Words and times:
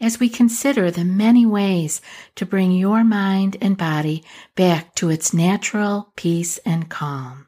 as 0.00 0.20
we 0.20 0.28
consider 0.28 0.90
the 0.90 1.04
many 1.04 1.44
ways 1.44 2.00
to 2.36 2.46
bring 2.46 2.72
your 2.72 3.02
mind 3.02 3.56
and 3.60 3.76
body 3.76 4.24
back 4.54 4.94
to 4.94 5.10
its 5.10 5.34
natural 5.34 6.12
peace 6.16 6.58
and 6.58 6.88
calm. 6.88 7.46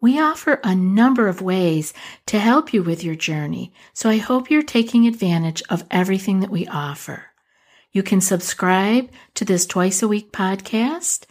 We 0.00 0.20
offer 0.20 0.60
a 0.62 0.74
number 0.74 1.26
of 1.26 1.40
ways 1.40 1.94
to 2.26 2.38
help 2.38 2.72
you 2.72 2.82
with 2.82 3.02
your 3.02 3.14
journey, 3.14 3.72
so 3.94 4.10
I 4.10 4.18
hope 4.18 4.50
you're 4.50 4.62
taking 4.62 5.06
advantage 5.06 5.62
of 5.70 5.84
everything 5.90 6.40
that 6.40 6.50
we 6.50 6.66
offer. 6.66 7.26
You 7.92 8.02
can 8.02 8.20
subscribe 8.20 9.10
to 9.34 9.44
this 9.46 9.64
twice 9.64 10.02
a 10.02 10.08
week 10.08 10.32
podcast, 10.32 11.24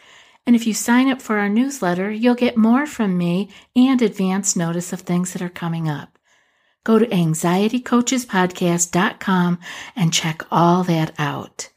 and 0.47 0.55
if 0.55 0.66
you 0.66 0.73
sign 0.73 1.11
up 1.11 1.21
for 1.21 1.38
our 1.38 1.49
newsletter, 1.49 2.11
you'll 2.11 2.35
get 2.35 2.57
more 2.57 2.88
from 2.88 3.17
me 3.17 3.49
and 3.75 4.02
advance 4.02 4.55
notice 4.55 4.91
of 4.91 5.02
things 5.02 5.33
that 5.33 5.44
are 5.44 5.49
coming 5.49 5.88
up. 5.88 6.14
Go 6.85 6.99
to 6.99 7.07
anxietycoachespodcast.com 7.07 9.59
and 9.98 10.13
check 10.13 10.44
all 10.49 10.84
that 10.84 11.13
out. 11.17 11.70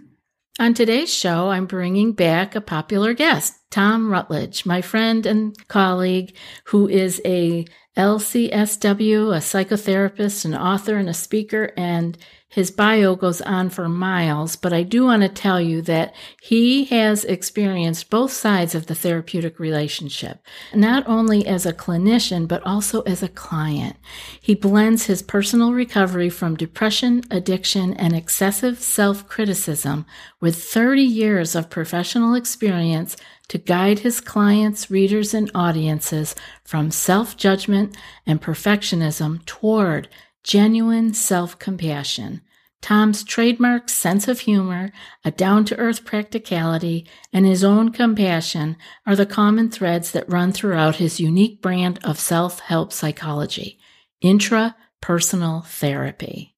On 0.61 0.75
today's 0.75 1.13
show, 1.13 1.51
I'm 1.51 1.67
bringing 1.67 2.13
back 2.13 2.55
a 2.55 2.61
popular 2.61 3.15
guest, 3.15 3.55
Thom 3.71 4.13
Rutledge, 4.13 4.65
my 4.67 4.83
friend 4.83 5.25
and 5.25 5.57
colleague 5.69 6.37
who 6.65 6.89
is 6.89 7.23
a 7.25 7.65
LCSW, 7.97 9.35
a 9.35 9.41
psychotherapist, 9.41 10.45
an 10.45 10.55
author, 10.55 10.97
and 10.97 11.09
a 11.09 11.15
speaker, 11.15 11.73
and 11.77 12.19
his 12.51 12.71
bio 12.71 13.15
goes 13.15 13.43
on 13.43 13.69
for 13.69 13.91
miles, 13.91 14.57
but 14.57 14.73
I 14.73 14.83
do 14.83 15.05
want 15.05 15.21
to 15.21 15.29
tell 15.29 15.61
you 15.61 15.83
that 15.83 16.15
he 16.41 16.87
has 16.87 17.25
experienced 17.27 18.09
both 18.09 18.33
sides 18.33 18.75
of 18.75 18.87
the 18.87 18.95
therapeutic 18.95 19.59
relationship, 19.59 20.43
not 20.75 21.07
only 21.07 21.47
as 21.47 21.67
a 21.67 21.75
clinician, 21.75 22.49
but 22.49 22.63
also 22.67 23.03
as 23.03 23.23
a 23.23 23.29
client. 23.29 23.97
He 24.41 24.55
blends 24.55 25.05
his 25.07 25.21
personal 25.21 25.75
recovery 25.75 26.31
from 26.31 26.57
depression, 26.57 27.23
addiction, 27.31 27.93
and 27.93 28.17
excessive 28.17 28.81
self 28.81 29.29
criticism 29.29 30.07
with 30.41 30.57
30 30.57 31.03
years 31.03 31.55
of 31.55 31.69
professional 31.69 32.35
experience 32.35 33.15
to 33.49 33.59
guide 33.59 34.01
his 34.01 34.21
clients, 34.23 34.91
readers, 34.91 35.35
and 35.35 35.51
audiences 35.55 36.35
from 36.65 36.91
self 36.91 37.37
judgment 37.37 37.95
and 38.27 38.41
perfectionism 38.41 39.45
toward 39.45 40.09
genuine 40.45 41.15
self 41.15 41.59
compassion. 41.59 42.43
Thom's 42.81 43.25
trademark 43.25 43.89
sense 43.89 44.29
of 44.29 44.41
humor, 44.41 44.93
a 45.25 45.31
down 45.31 45.65
to 45.67 45.77
earth 45.77 46.05
practicality, 46.05 47.07
and 47.33 47.45
his 47.45 47.65
own 47.65 47.91
compassion 47.91 48.77
are 49.05 49.17
the 49.17 49.27
common 49.27 49.71
threads 49.71 50.13
that 50.13 50.31
run 50.31 50.53
throughout 50.53 50.97
his 50.97 51.19
unique 51.19 51.61
brand 51.61 51.99
of 52.05 52.21
self 52.21 52.61
help 52.61 52.93
psychology, 52.93 53.79
intrapersonal 54.23 55.67
therapy. 55.67 56.55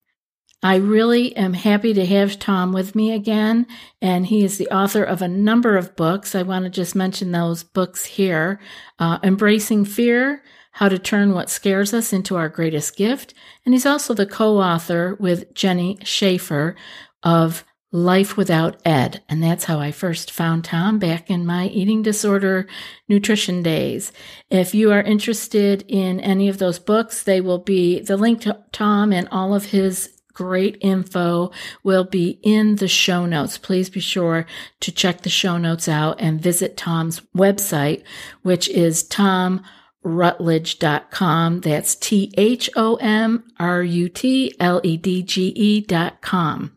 I 0.63 0.77
really 0.77 1.35
am 1.37 1.55
happy 1.55 1.95
to 1.95 2.05
have 2.05 2.39
Thom 2.39 2.73
with 2.75 2.95
me 2.95 3.13
again, 3.13 3.67
and 4.03 4.27
he 4.27 4.45
is 4.45 4.59
the 4.59 4.69
author 4.69 5.03
of 5.03 5.23
a 5.23 5.29
number 5.29 5.79
of 5.79 5.97
books. 5.97 6.35
I 6.35 6.43
want 6.43 6.65
to 6.65 6.71
just 6.71 6.95
mention 6.95 7.33
those 7.33 7.63
books 7.63 8.05
here 8.05 8.61
uh, 8.99 9.19
Embracing 9.23 9.87
Fear, 9.87 10.43
how 10.73 10.89
to 10.89 10.99
Turn 10.99 11.33
What 11.33 11.51
Scares 11.51 11.93
Us 11.93 12.13
into 12.13 12.37
Our 12.37 12.49
Greatest 12.49 12.97
Gift. 12.97 13.35
And 13.65 13.75
he's 13.75 13.87
also 13.87 14.15
the 14.15 14.27
co 14.27 14.59
author 14.59 15.17
with 15.19 15.53
Jenni 15.55 16.05
Schaefer 16.07 16.77
of 17.23 17.65
Life 17.93 18.37
Without 18.37 18.81
Ed. 18.85 19.23
And 19.29 19.43
that's 19.43 19.65
how 19.65 19.81
I 19.81 19.91
first 19.91 20.31
found 20.31 20.65
Thom 20.65 20.99
back 20.99 21.29
in 21.29 21.45
my 21.45 21.67
eating 21.67 22.03
disorder 22.03 22.67
nutrition 23.09 23.63
days. 23.63 24.13
If 24.49 24.75
you 24.75 24.93
are 24.93 25.03
interested 25.03 25.85
in 25.89 26.21
any 26.21 26.49
of 26.49 26.59
those 26.59 26.79
books, 26.79 27.25
they 27.25 27.41
will 27.41 27.59
be 27.59 28.01
the 28.01 28.17
link 28.17 28.43
to 28.43 28.63
Thom 28.73 29.13
and 29.13 29.29
all 29.33 29.55
of 29.55 29.67
his 29.67 30.21
great 30.33 30.79
info 30.81 31.51
will 31.83 32.05
be 32.05 32.39
in 32.43 32.77
the 32.77 32.89
show 32.89 33.27
notes. 33.27 33.59
Please 33.59 33.91
be 33.91 34.01
sure 34.01 34.47
to 34.81 34.93
check 34.93 35.21
the 35.21 35.29
show 35.29 35.59
notes 35.59 35.89
out 35.89 36.19
and 36.19 36.41
visit 36.41 36.77
Thom's 36.77 37.21
website, 37.37 38.03
which 38.43 38.69
is 38.69 39.03
Thom 39.03 39.63
rutledge.com. 40.03 41.61
That's 41.61 41.95
T 41.95 42.33
H 42.37 42.71
O 42.77 42.97
M 42.97 43.45
R 43.59 43.83
U 43.83 44.09
T 44.09 44.55
L 44.59 44.81
E 44.83 44.97
D 44.97 45.23
G 45.23 45.53
E.com. 45.55 46.77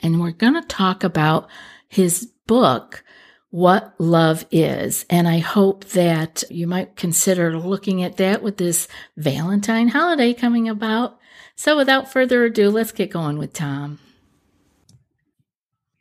And 0.00 0.20
we're 0.20 0.30
going 0.30 0.54
to 0.54 0.66
talk 0.66 1.02
about 1.02 1.48
his 1.88 2.30
book, 2.46 3.04
What 3.50 3.94
Love 3.98 4.46
Is. 4.50 5.04
And 5.10 5.26
I 5.26 5.38
hope 5.38 5.84
that 5.86 6.44
you 6.50 6.66
might 6.66 6.96
consider 6.96 7.58
looking 7.58 8.02
at 8.02 8.16
that 8.18 8.42
with 8.42 8.58
this 8.58 8.88
Valentine 9.16 9.88
holiday 9.88 10.34
coming 10.34 10.68
about. 10.68 11.18
So 11.56 11.76
without 11.76 12.12
further 12.12 12.44
ado, 12.44 12.70
let's 12.70 12.92
get 12.92 13.10
going 13.10 13.38
with 13.38 13.52
Thom. 13.52 13.98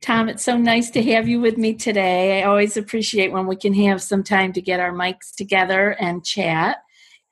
Thom, 0.02 0.30
it's 0.30 0.44
so 0.44 0.58
nice 0.58 0.92
to 0.92 1.04
have 1.04 1.28
you 1.28 1.42
with 1.42 1.58
me 1.58 1.74
today. 1.74 2.42
I 2.42 2.46
always 2.46 2.78
appreciate 2.78 3.32
when 3.32 3.48
we 3.48 3.56
can 3.56 3.74
have 3.74 4.02
some 4.02 4.24
time 4.24 4.54
to 4.54 4.62
get 4.62 4.80
our 4.80 4.92
mics 4.92 5.36
together 5.36 5.92
and 6.00 6.24
chat. 6.24 6.78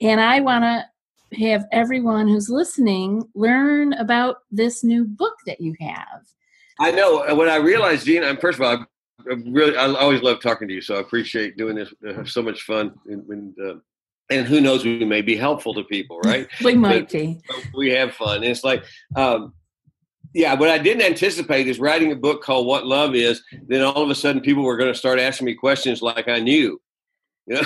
And 0.01 0.19
I 0.19 0.41
want 0.41 0.63
to 0.63 1.37
have 1.37 1.65
everyone 1.71 2.27
who's 2.27 2.49
listening 2.49 3.23
learn 3.35 3.93
about 3.93 4.37
this 4.51 4.83
new 4.83 5.05
book 5.05 5.35
that 5.45 5.61
you 5.61 5.75
have. 5.79 6.25
I 6.79 6.91
know. 6.91 7.35
When 7.35 7.49
I 7.49 7.57
realized, 7.57 8.05
Gene, 8.05 8.23
I'm 8.23 8.37
first 8.37 8.59
of 8.59 8.65
all, 8.65 8.85
I 9.29 9.33
really, 9.45 9.77
I 9.77 9.85
always 9.85 10.21
love 10.21 10.41
talking 10.41 10.67
to 10.67 10.73
you, 10.73 10.81
so 10.81 10.95
I 10.95 10.99
appreciate 10.99 11.57
doing 11.57 11.75
this. 11.75 11.93
I 12.07 12.13
have 12.13 12.29
so 12.29 12.41
much 12.41 12.63
fun, 12.63 12.93
and, 13.05 13.53
uh, 13.59 13.75
and 14.29 14.45
who 14.45 14.59
knows, 14.59 14.83
we 14.83 15.05
may 15.05 15.21
be 15.21 15.35
helpful 15.35 15.73
to 15.75 15.83
people, 15.83 16.19
right? 16.21 16.47
we 16.63 16.75
might 16.75 17.11
but, 17.11 17.11
be. 17.11 17.41
We 17.75 17.91
have 17.91 18.13
fun. 18.13 18.37
And 18.37 18.45
it's 18.45 18.63
like, 18.63 18.83
um, 19.15 19.53
yeah, 20.35 20.53
what 20.53 20.69
I 20.69 20.77
didn't 20.77 21.03
anticipate 21.03 21.65
is 21.65 21.79
writing 21.79 22.11
a 22.11 22.15
book 22.15 22.43
called 22.43 22.67
What 22.67 22.85
Love 22.85 23.15
Is. 23.15 23.41
Then 23.67 23.81
all 23.81 24.03
of 24.03 24.09
a 24.09 24.15
sudden, 24.15 24.41
people 24.41 24.63
were 24.63 24.75
going 24.75 24.91
to 24.91 24.97
start 24.99 25.17
asking 25.17 25.45
me 25.45 25.53
questions 25.53 26.01
like 26.01 26.27
I 26.27 26.41
knew. 26.41 26.79
You 27.47 27.55
know? 27.55 27.61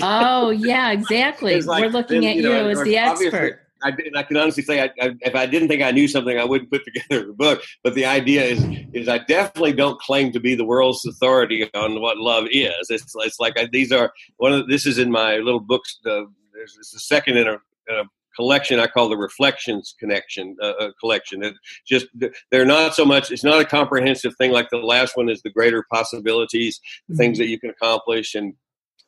oh 0.00 0.50
yeah, 0.50 0.90
exactly. 0.92 1.60
Like, 1.60 1.82
We're 1.82 1.90
looking 1.90 2.22
then, 2.22 2.30
at 2.30 2.36
you, 2.36 2.42
know, 2.44 2.68
as 2.68 2.82
the 2.82 2.96
expert. 2.96 3.60
I, 3.82 3.92
I 4.16 4.22
can 4.22 4.38
honestly 4.38 4.62
say, 4.62 4.80
I, 4.80 4.84
I, 5.02 5.14
if 5.20 5.34
I 5.34 5.44
didn't 5.44 5.68
think 5.68 5.82
I 5.82 5.90
knew 5.90 6.08
something, 6.08 6.38
I 6.38 6.44
wouldn't 6.44 6.70
put 6.70 6.82
together 6.94 7.28
a 7.28 7.34
book. 7.34 7.62
But 7.82 7.94
the 7.94 8.06
idea 8.06 8.42
is, 8.42 8.64
is 8.94 9.06
I 9.06 9.18
definitely 9.18 9.74
don't 9.74 10.00
claim 10.00 10.32
to 10.32 10.40
be 10.40 10.54
the 10.54 10.64
world's 10.64 11.04
authority 11.04 11.68
on 11.74 12.00
what 12.00 12.16
love 12.16 12.46
is. 12.50 12.88
It's, 12.88 13.14
it's 13.14 13.38
like 13.38 13.58
I, 13.58 13.68
these 13.70 13.92
are 13.92 14.14
one 14.38 14.54
of 14.54 14.66
this 14.68 14.86
is 14.86 14.96
in 14.96 15.10
my 15.10 15.36
little 15.36 15.60
books. 15.60 15.98
Uh, 16.06 16.22
there's, 16.54 16.74
it's 16.78 16.92
the 16.92 17.00
second 17.00 17.36
in 17.36 17.48
a, 17.48 17.52
in 17.88 17.96
a 17.96 18.04
collection 18.36 18.80
I 18.80 18.86
call 18.86 19.08
the 19.08 19.16
Reflections 19.16 19.94
Connection 19.98 20.56
uh, 20.62 20.72
uh, 20.80 20.90
collection. 21.00 21.42
It 21.42 21.54
just 21.86 22.06
they're 22.50 22.64
not 22.64 22.94
so 22.94 23.04
much. 23.04 23.30
It's 23.30 23.44
not 23.44 23.60
a 23.60 23.64
comprehensive 23.64 24.34
thing 24.36 24.50
like 24.50 24.70
the 24.70 24.78
last 24.78 25.16
one 25.16 25.28
is 25.28 25.42
the 25.42 25.50
greater 25.50 25.84
possibilities, 25.92 26.78
mm-hmm. 26.78 27.16
things 27.16 27.38
that 27.38 27.46
you 27.46 27.58
can 27.58 27.70
accomplish, 27.70 28.34
and 28.34 28.54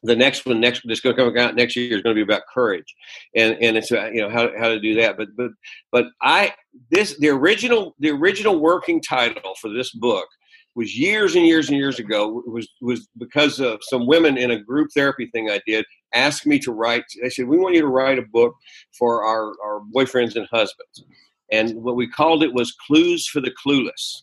the 0.03 0.16
next 0.16 0.47
one 0.47 0.60
next 0.60 0.82
that's 0.84 1.00
going 1.00 1.16
to 1.16 1.22
come 1.22 1.37
out 1.37 1.54
next 1.54 1.76
year 1.76 1.97
is 1.97 2.03
going 2.03 2.14
to 2.14 2.25
be 2.25 2.32
about 2.32 2.42
courage, 2.53 2.94
and 3.34 3.56
and 3.60 3.76
it's 3.76 3.91
uh, 3.92 4.10
you 4.12 4.20
know 4.20 4.31
how 4.31 4.50
how 4.59 4.69
to 4.69 4.81
do 4.81 4.94
that. 4.97 5.16
But 5.16 5.28
but 5.37 5.50
but 5.93 6.06
I 6.22 6.54
this 6.91 7.19
the 7.19 7.28
original 7.28 7.94
the 7.98 8.10
original 8.10 8.58
working 8.58 9.00
title 9.03 9.55
for 9.61 9.70
this 9.70 9.93
book 9.93 10.29
was 10.76 10.96
years 10.96 11.34
and 11.34 11.46
years 11.46 11.69
and 11.69 11.78
years 11.78 11.99
ago 11.99 12.43
was 12.46 12.69
was 12.81 13.08
because 13.19 13.58
of 13.58 13.81
some 13.82 14.06
women 14.06 14.37
in 14.37 14.50
a 14.52 14.62
group 14.62 14.90
therapy 14.94 15.26
thing 15.32 15.50
I 15.50 15.61
did 15.67 15.84
asked 16.14 16.46
me 16.46 16.58
to 16.61 16.70
write. 16.70 17.05
They 17.20 17.31
said 17.31 17.49
we 17.49 17.58
want 17.58 17.75
you 17.75 17.81
to 17.81 17.88
write 17.88 18.19
a 18.19 18.26
book 18.31 18.55
for 18.96 19.25
our 19.25 19.55
our 19.64 19.81
boyfriends 19.94 20.37
and 20.37 20.46
husbands, 20.52 21.05
and 21.50 21.75
what 21.82 21.96
we 21.96 22.08
called 22.08 22.44
it 22.44 22.52
was 22.52 22.76
Clues 22.87 23.26
for 23.26 23.40
the 23.40 23.52
Clueless. 23.67 24.23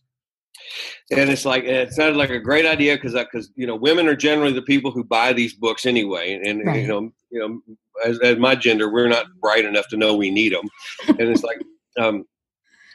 And 1.11 1.29
it's 1.29 1.43
like 1.43 1.63
it 1.63 1.91
sounded 1.91 2.17
like 2.17 2.29
a 2.29 2.39
great 2.39 2.67
idea 2.67 2.95
because 2.95 3.13
because 3.13 3.51
you 3.55 3.65
know 3.65 3.75
women 3.75 4.07
are 4.07 4.15
generally 4.15 4.53
the 4.53 4.61
people 4.61 4.91
who 4.91 5.03
buy 5.03 5.33
these 5.33 5.55
books 5.55 5.87
anyway, 5.87 6.39
and, 6.45 6.65
right. 6.65 6.81
you 6.81 6.87
know 6.87 7.11
you 7.31 7.39
know 7.39 7.75
as, 8.05 8.19
as 8.19 8.37
my 8.37 8.55
gender 8.55 8.91
we're 8.91 9.07
not 9.07 9.25
bright 9.41 9.65
enough 9.65 9.87
to 9.87 9.97
know 9.97 10.15
we 10.15 10.29
need 10.29 10.53
them, 10.53 10.69
and 11.07 11.29
it's 11.29 11.43
like 11.43 11.61
um, 11.99 12.25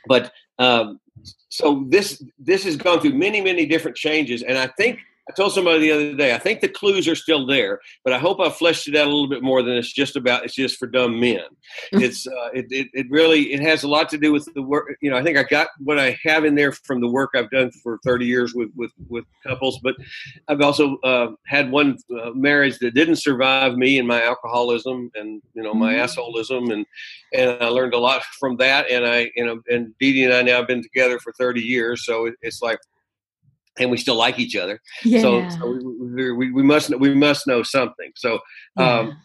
but 0.06 0.32
um, 0.58 1.00
so 1.49 1.85
this 1.88 2.23
this 2.38 2.65
has 2.65 2.76
gone 2.76 3.00
through 3.00 3.15
many 3.15 3.41
many 3.41 3.67
different 3.67 3.97
changes, 3.97 4.43
and 4.43 4.56
I 4.59 4.69
think 4.79 5.00
I 5.28 5.32
told 5.32 5.52
somebody 5.52 5.80
the 5.80 5.92
other 5.92 6.14
day, 6.14 6.34
I 6.34 6.38
think 6.38 6.60
the 6.60 6.69
clues 6.69 7.06
are 7.06 7.14
still 7.14 7.46
there, 7.46 7.80
but 8.02 8.14
I 8.14 8.19
hope 8.19 8.40
I 8.40 8.48
fleshed 8.48 8.88
it 8.88 8.96
out 8.96 9.06
a 9.06 9.10
little 9.10 9.28
bit 9.28 9.42
more 9.42 9.62
than 9.62 9.76
it's 9.76 9.92
just 9.92 10.16
about. 10.16 10.44
It's 10.44 10.54
just 10.54 10.78
for 10.78 10.86
dumb 10.86 11.20
men. 11.20 11.40
Mm-hmm. 11.92 12.02
it's 12.02 12.26
uh, 12.26 12.48
it, 12.54 12.66
it, 12.70 12.88
it 12.94 13.06
really 13.10 13.52
it 13.52 13.60
has 13.60 13.82
a 13.82 13.88
lot 13.88 14.08
to 14.10 14.19
do 14.19 14.32
with 14.32 14.48
the 14.54 14.62
work. 14.62 14.96
You 15.02 15.10
know, 15.10 15.19
I 15.19 15.22
think 15.22 15.36
I 15.36 15.42
got 15.42 15.69
what 15.80 15.98
I 15.98 16.19
have 16.25 16.46
in 16.46 16.54
there 16.54 16.72
from 16.72 17.02
the 17.02 17.08
work 17.08 17.30
I've 17.34 17.50
done 17.50 17.70
for 17.82 17.98
30 18.04 18.25
years 18.25 18.54
with 18.54 18.70
with 18.75 18.90
with 19.08 19.25
couples, 19.46 19.78
but 19.82 19.96
I've 20.48 20.62
also 20.62 20.96
uh, 20.98 21.32
had 21.46 21.70
one 21.70 21.98
uh, 22.19 22.30
marriage 22.30 22.78
that 22.78 22.94
didn't 22.94 23.16
survive 23.16 23.76
me 23.76 23.98
and 23.98 24.08
my 24.08 24.22
alcoholism 24.22 25.10
and 25.14 25.42
you 25.52 25.62
know 25.62 25.75
my 25.75 25.92
mm-hmm. 25.92 26.04
assholism, 26.04 26.72
and 26.72 26.86
and 27.34 27.62
I 27.62 27.66
learned 27.66 27.92
a 27.92 27.98
lot 27.98 28.22
from 28.40 28.56
that. 28.56 28.90
And 28.90 29.04
I 29.06 29.30
you 29.36 29.44
know 29.44 29.60
and 29.69 29.92
Dee 30.00 30.14
Dee 30.14 30.25
and 30.25 30.32
I 30.32 30.40
now 30.40 30.56
have 30.58 30.69
been 30.69 30.82
together 30.82 31.19
for 31.19 31.34
30 31.34 31.60
years, 31.60 32.06
so 32.06 32.26
it, 32.26 32.34
it's 32.40 32.62
like 32.62 32.78
and 33.78 33.90
we 33.90 33.96
still 33.96 34.16
like 34.16 34.38
each 34.38 34.56
other. 34.56 34.80
Yeah. 35.04 35.20
So, 35.20 35.48
so 35.50 35.70
we, 35.70 36.32
we, 36.32 36.52
we, 36.52 36.62
must 36.62 36.96
we 36.98 37.14
must 37.14 37.46
know 37.46 37.62
something. 37.62 38.12
So 38.16 38.40
um, 38.76 39.16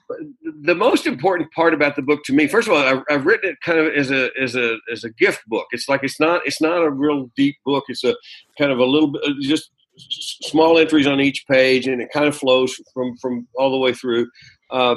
the 0.62 0.76
most 0.76 1.08
important 1.08 1.52
part 1.52 1.74
about 1.74 1.96
the 1.96 2.02
book 2.02 2.24
to 2.26 2.34
me, 2.34 2.48
first 2.48 2.68
of 2.68 2.74
all, 2.74 2.80
I, 2.84 3.14
have 3.14 3.26
written 3.26 3.52
it 3.52 3.58
kind 3.62 3.80
of 3.80 3.94
as 3.94 4.12
a 4.12 4.30
as 4.42 4.56
a 4.56 4.78
as 4.92 5.04
a 5.04 5.10
gift 5.12 5.42
book. 5.48 5.68
It's 5.72 5.90
like 5.90 6.04
it's 6.04 6.20
not 6.20 6.42
it's 6.46 6.62
not 6.62 6.84
a 6.84 6.90
real 6.90 7.32
deep 7.36 7.56
book. 7.66 7.86
It's 7.88 8.04
a 8.04 8.16
kind 8.58 8.72
of 8.72 8.80
a 8.80 8.86
little 8.86 9.12
bit 9.12 9.22
just 9.42 9.72
small 9.98 10.78
entries 10.78 11.08
on 11.08 11.20
each 11.22 11.46
page, 11.50 11.88
and 11.88 12.02
it 12.02 12.10
kind 12.12 12.28
of 12.28 12.36
flows 12.36 12.76
from 12.94 13.18
from 13.18 13.48
all 13.56 13.72
the 13.72 13.78
way 13.78 13.94
through. 13.94 14.28
Uh, 14.70 14.96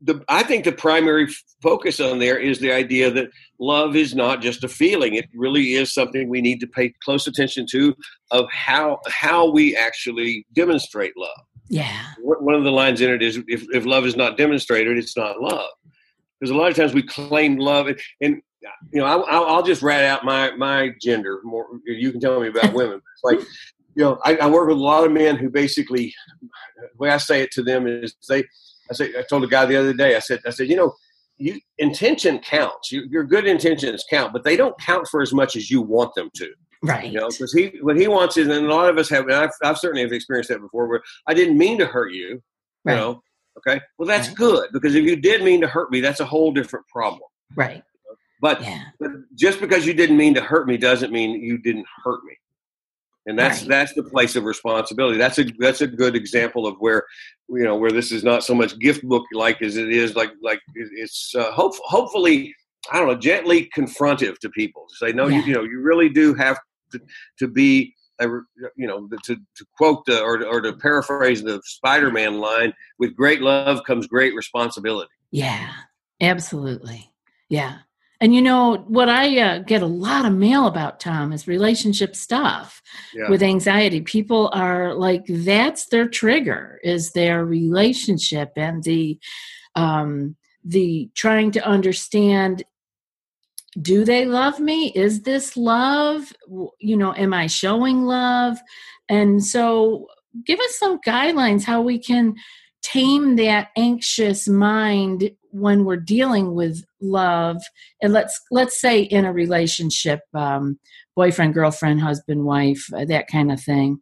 the 0.00 0.22
I 0.28 0.42
think 0.42 0.64
the 0.64 0.72
primary 0.72 1.28
focus 1.62 2.00
on 2.00 2.18
there 2.18 2.38
is 2.38 2.58
the 2.58 2.72
idea 2.72 3.10
that 3.10 3.30
love 3.58 3.96
is 3.96 4.14
not 4.14 4.42
just 4.42 4.64
a 4.64 4.68
feeling; 4.68 5.14
it 5.14 5.26
really 5.34 5.74
is 5.74 5.92
something 5.92 6.28
we 6.28 6.40
need 6.40 6.60
to 6.60 6.66
pay 6.66 6.92
close 7.02 7.26
attention 7.26 7.66
to 7.70 7.94
of 8.30 8.46
how 8.50 8.98
how 9.08 9.50
we 9.50 9.76
actually 9.76 10.46
demonstrate 10.52 11.16
love. 11.16 11.40
Yeah, 11.68 12.04
one 12.20 12.54
of 12.54 12.64
the 12.64 12.70
lines 12.70 13.00
in 13.00 13.10
it 13.10 13.22
is 13.22 13.38
if, 13.48 13.66
if 13.72 13.86
love 13.86 14.06
is 14.06 14.16
not 14.16 14.36
demonstrated, 14.36 14.98
it's 14.98 15.16
not 15.16 15.40
love. 15.40 15.70
Because 16.38 16.50
a 16.50 16.56
lot 16.56 16.70
of 16.70 16.76
times 16.76 16.92
we 16.92 17.02
claim 17.02 17.56
love, 17.56 17.86
and, 17.86 17.98
and 18.20 18.42
you 18.92 19.00
know, 19.00 19.06
I, 19.06 19.38
will 19.38 19.62
just 19.62 19.82
rat 19.82 20.04
out 20.04 20.24
my 20.24 20.54
my 20.56 20.92
gender. 21.00 21.40
More, 21.42 21.66
you 21.86 22.12
can 22.12 22.20
tell 22.20 22.38
me 22.40 22.48
about 22.48 22.72
women. 22.74 23.00
It's 23.14 23.24
like 23.24 23.40
you 23.94 24.04
know, 24.04 24.18
I, 24.24 24.36
I 24.36 24.46
work 24.46 24.68
with 24.68 24.76
a 24.76 24.80
lot 24.80 25.04
of 25.04 25.12
men 25.12 25.36
who 25.36 25.48
basically, 25.48 26.14
the 26.76 26.88
way 26.98 27.08
I 27.08 27.16
say 27.16 27.40
it 27.40 27.50
to 27.52 27.62
them 27.62 27.86
is 27.86 28.14
they 28.28 28.44
I 28.90 28.94
said, 28.94 29.10
I 29.18 29.22
told 29.22 29.44
a 29.44 29.48
guy 29.48 29.66
the 29.66 29.76
other 29.76 29.92
day, 29.92 30.16
I 30.16 30.20
said, 30.20 30.40
I 30.46 30.50
said, 30.50 30.68
you 30.68 30.76
know, 30.76 30.94
you 31.38 31.60
intention 31.78 32.38
counts. 32.38 32.90
You, 32.90 33.02
your 33.10 33.24
good 33.24 33.46
intentions 33.46 34.04
count, 34.08 34.32
but 34.32 34.44
they 34.44 34.56
don't 34.56 34.78
count 34.80 35.06
for 35.08 35.20
as 35.20 35.32
much 35.32 35.56
as 35.56 35.70
you 35.70 35.82
want 35.82 36.14
them 36.14 36.30
to. 36.36 36.52
Right. 36.82 37.10
You 37.10 37.20
know, 37.20 37.28
because 37.28 37.52
he 37.52 37.72
what 37.80 37.98
he 37.98 38.08
wants 38.08 38.36
is, 38.36 38.48
and 38.48 38.66
a 38.66 38.74
lot 38.74 38.88
of 38.88 38.98
us 38.98 39.08
have, 39.08 39.24
and 39.24 39.34
I've, 39.34 39.50
I've 39.62 39.78
certainly 39.78 40.02
have 40.02 40.12
experienced 40.12 40.50
that 40.50 40.60
before, 40.60 40.86
where 40.86 41.02
I 41.26 41.34
didn't 41.34 41.58
mean 41.58 41.78
to 41.78 41.86
hurt 41.86 42.12
you. 42.12 42.42
Right. 42.84 42.94
You 42.94 43.00
know, 43.00 43.22
okay. 43.58 43.80
Well, 43.98 44.06
that's 44.06 44.28
right. 44.28 44.36
good 44.36 44.70
because 44.72 44.94
if 44.94 45.04
you 45.04 45.16
did 45.16 45.42
mean 45.42 45.60
to 45.62 45.68
hurt 45.68 45.90
me, 45.90 46.00
that's 46.00 46.20
a 46.20 46.26
whole 46.26 46.52
different 46.52 46.86
problem. 46.88 47.28
Right. 47.54 47.82
But, 48.42 48.60
yeah. 48.60 48.82
but 49.00 49.10
just 49.34 49.60
because 49.60 49.86
you 49.86 49.94
didn't 49.94 50.18
mean 50.18 50.34
to 50.34 50.42
hurt 50.42 50.68
me 50.68 50.76
doesn't 50.76 51.10
mean 51.10 51.40
you 51.40 51.56
didn't 51.56 51.86
hurt 52.04 52.22
me 52.24 52.36
and 53.26 53.38
that's 53.38 53.60
right. 53.60 53.68
that's 53.68 53.94
the 53.94 54.04
place 54.04 54.36
of 54.36 54.44
responsibility. 54.44 55.18
That's 55.18 55.38
a 55.38 55.44
that's 55.58 55.80
a 55.80 55.86
good 55.86 56.16
example 56.16 56.66
of 56.66 56.76
where 56.78 57.04
you 57.48 57.64
know 57.64 57.76
where 57.76 57.90
this 57.90 58.12
is 58.12 58.24
not 58.24 58.44
so 58.44 58.54
much 58.54 58.78
gift 58.78 59.02
book 59.04 59.24
like 59.32 59.60
as 59.62 59.76
it 59.76 59.90
is 59.90 60.16
like 60.16 60.30
like 60.42 60.60
it's 60.74 61.34
uh, 61.34 61.52
hope, 61.52 61.74
hopefully 61.84 62.54
i 62.90 62.98
don't 62.98 63.08
know 63.08 63.16
gently 63.16 63.70
confrontive 63.76 64.36
to 64.38 64.48
people 64.50 64.86
to 64.88 64.96
say 64.96 65.12
no 65.12 65.28
yeah. 65.28 65.38
you, 65.38 65.44
you 65.44 65.54
know 65.54 65.62
you 65.62 65.80
really 65.80 66.08
do 66.08 66.34
have 66.34 66.58
to, 66.90 67.00
to 67.38 67.46
be 67.46 67.94
a, 68.20 68.26
you 68.76 68.86
know 68.86 69.08
to, 69.24 69.36
to 69.36 69.66
quote 69.76 70.04
the, 70.06 70.20
or, 70.20 70.44
or 70.46 70.60
to 70.60 70.72
paraphrase 70.72 71.42
the 71.42 71.60
spider-man 71.64 72.38
line 72.38 72.72
with 72.98 73.14
great 73.14 73.42
love 73.42 73.82
comes 73.86 74.06
great 74.06 74.34
responsibility. 74.34 75.10
Yeah. 75.30 75.70
Absolutely. 76.20 77.12
Yeah 77.48 77.78
and 78.20 78.34
you 78.34 78.40
know 78.40 78.84
what 78.88 79.08
I 79.08 79.38
uh, 79.40 79.58
get 79.58 79.82
a 79.82 79.86
lot 79.86 80.24
of 80.24 80.32
mail 80.32 80.66
about, 80.66 81.00
Thom, 81.00 81.32
is 81.32 81.46
relationship 81.46 82.16
stuff 82.16 82.82
yeah. 83.14 83.28
with 83.28 83.42
anxiety. 83.42 84.00
People 84.00 84.50
are 84.54 84.94
like, 84.94 85.24
that's 85.28 85.86
their 85.86 86.08
trigger, 86.08 86.80
is 86.82 87.12
their 87.12 87.44
relationship 87.44 88.52
and 88.56 88.82
the 88.84 89.18
um, 89.74 90.36
the 90.64 91.10
trying 91.14 91.50
to 91.52 91.66
understand. 91.66 92.64
Do 93.80 94.06
they 94.06 94.24
love 94.24 94.58
me? 94.58 94.90
Is 94.94 95.22
this 95.22 95.54
love? 95.54 96.32
You 96.80 96.96
know, 96.96 97.14
am 97.14 97.34
I 97.34 97.46
showing 97.46 98.04
love? 98.04 98.56
And 99.10 99.44
so, 99.44 100.06
give 100.46 100.58
us 100.58 100.78
some 100.78 100.98
guidelines 101.00 101.64
how 101.64 101.82
we 101.82 101.98
can 101.98 102.34
tame 102.82 103.36
that 103.36 103.68
anxious 103.76 104.48
mind 104.48 105.30
when 105.56 105.84
we're 105.84 105.96
dealing 105.96 106.54
with 106.54 106.84
love 107.00 107.56
and 108.02 108.12
let's 108.12 108.40
let's 108.50 108.80
say 108.80 109.00
in 109.00 109.24
a 109.24 109.32
relationship 109.32 110.20
um, 110.34 110.78
boyfriend 111.14 111.54
girlfriend 111.54 112.00
husband 112.00 112.44
wife 112.44 112.86
uh, 112.94 113.04
that 113.04 113.26
kind 113.28 113.50
of 113.50 113.60
thing 113.60 113.98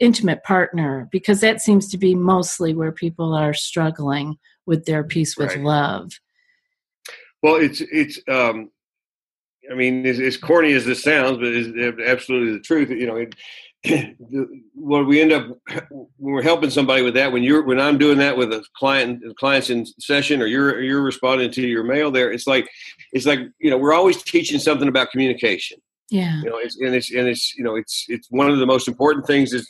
intimate 0.00 0.42
partner 0.42 1.08
because 1.12 1.40
that 1.40 1.60
seems 1.60 1.88
to 1.88 1.96
be 1.96 2.14
mostly 2.14 2.74
where 2.74 2.92
people 2.92 3.34
are 3.34 3.54
struggling 3.54 4.36
with 4.66 4.84
their 4.84 5.04
peace 5.04 5.36
with 5.36 5.50
right. 5.50 5.60
love 5.60 6.10
well 7.42 7.56
it's 7.56 7.80
it's 7.92 8.18
um 8.28 8.70
i 9.70 9.74
mean 9.74 10.04
as, 10.04 10.18
as 10.18 10.36
corny 10.36 10.72
as 10.72 10.84
this 10.84 11.02
sounds 11.02 11.38
but 11.38 11.48
it's 11.48 12.00
absolutely 12.06 12.52
the 12.52 12.60
truth 12.60 12.90
you 12.90 13.06
know 13.06 13.16
it, 13.16 13.34
what 14.74 15.06
we 15.06 15.20
end 15.20 15.32
up 15.32 15.46
when 15.90 16.34
we're 16.34 16.42
helping 16.42 16.70
somebody 16.70 17.02
with 17.02 17.14
that 17.14 17.30
when 17.30 17.42
you're 17.42 17.62
when 17.62 17.80
i'm 17.80 17.98
doing 17.98 18.18
that 18.18 18.36
with 18.36 18.52
a 18.52 18.64
client 18.76 19.22
clients 19.36 19.70
in 19.70 19.84
session 20.00 20.42
or 20.42 20.46
you're 20.46 20.80
you're 20.80 21.02
responding 21.02 21.50
to 21.50 21.66
your 21.66 21.84
mail 21.84 22.10
there 22.10 22.32
it's 22.32 22.46
like 22.46 22.68
it's 23.12 23.26
like 23.26 23.40
you 23.58 23.70
know 23.70 23.78
we're 23.78 23.94
always 23.94 24.22
teaching 24.22 24.58
something 24.58 24.88
about 24.88 25.10
communication 25.10 25.78
yeah. 26.10 26.40
You 26.42 26.50
know 26.50 26.58
it's 26.58 26.76
and 26.80 26.94
it's 26.94 27.12
and 27.12 27.26
it's 27.26 27.54
you 27.56 27.64
know 27.64 27.74
it's 27.74 28.04
it's 28.08 28.28
one 28.30 28.48
of 28.48 28.58
the 28.58 28.66
most 28.66 28.86
important 28.86 29.26
things 29.26 29.52
is, 29.52 29.68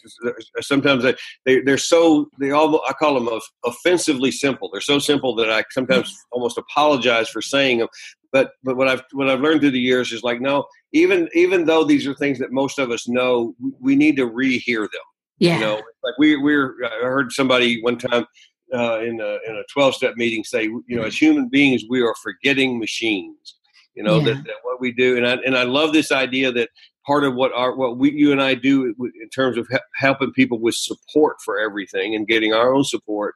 sometimes 0.60 1.02
they, 1.02 1.14
they 1.46 1.60
they're 1.60 1.78
so 1.78 2.28
they 2.38 2.50
all 2.50 2.82
i 2.86 2.92
call 2.92 3.18
them 3.18 3.40
offensively 3.64 4.30
simple. 4.30 4.68
They're 4.70 4.80
so 4.82 4.98
simple 4.98 5.34
that 5.36 5.50
i 5.50 5.64
sometimes 5.70 6.14
almost 6.32 6.58
apologize 6.58 7.28
for 7.30 7.40
saying 7.40 7.78
them 7.78 7.88
but 8.32 8.52
but 8.64 8.76
what 8.76 8.88
i've 8.88 9.02
what 9.12 9.30
i've 9.30 9.40
learned 9.40 9.60
through 9.60 9.70
the 9.70 9.80
years 9.80 10.12
is 10.12 10.22
like 10.22 10.40
no 10.40 10.66
even 10.92 11.28
even 11.34 11.64
though 11.64 11.84
these 11.84 12.06
are 12.06 12.14
things 12.14 12.38
that 12.38 12.52
most 12.52 12.78
of 12.78 12.90
us 12.90 13.08
know 13.08 13.54
we 13.80 13.96
need 13.96 14.16
to 14.16 14.28
rehear 14.28 14.80
them. 14.80 15.06
Yeah. 15.38 15.54
you 15.54 15.60
know 15.60 15.74
like 16.02 16.14
we 16.18 16.36
we're 16.36 16.74
i 16.84 17.04
heard 17.04 17.32
somebody 17.32 17.80
one 17.82 17.98
time 17.98 18.26
uh, 18.74 19.00
in 19.00 19.20
a 19.20 19.38
in 19.48 19.56
a 19.56 19.62
12 19.72 19.94
step 19.94 20.16
meeting 20.16 20.44
say 20.44 20.64
you 20.64 20.96
know 20.96 21.04
as 21.04 21.16
human 21.16 21.48
beings 21.48 21.84
we 21.88 22.02
are 22.02 22.14
forgetting 22.22 22.78
machines 22.78 23.56
you 23.96 24.02
know 24.02 24.18
yeah. 24.18 24.34
that, 24.34 24.44
that, 24.44 24.54
what 24.62 24.80
we 24.80 24.92
do. 24.92 25.16
And 25.16 25.26
I, 25.26 25.32
and 25.44 25.56
I 25.56 25.64
love 25.64 25.92
this 25.92 26.12
idea 26.12 26.52
that 26.52 26.68
part 27.06 27.24
of 27.24 27.34
what 27.34 27.52
our 27.52 27.74
what 27.74 27.96
we 27.96 28.12
you 28.12 28.30
and 28.32 28.42
I 28.42 28.54
do 28.54 28.94
in 29.00 29.28
terms 29.30 29.56
of 29.56 29.66
helping 29.96 30.32
people 30.32 30.60
with 30.60 30.74
support 30.74 31.38
for 31.44 31.58
everything 31.58 32.14
and 32.14 32.26
getting 32.28 32.52
our 32.52 32.74
own 32.74 32.84
support 32.84 33.34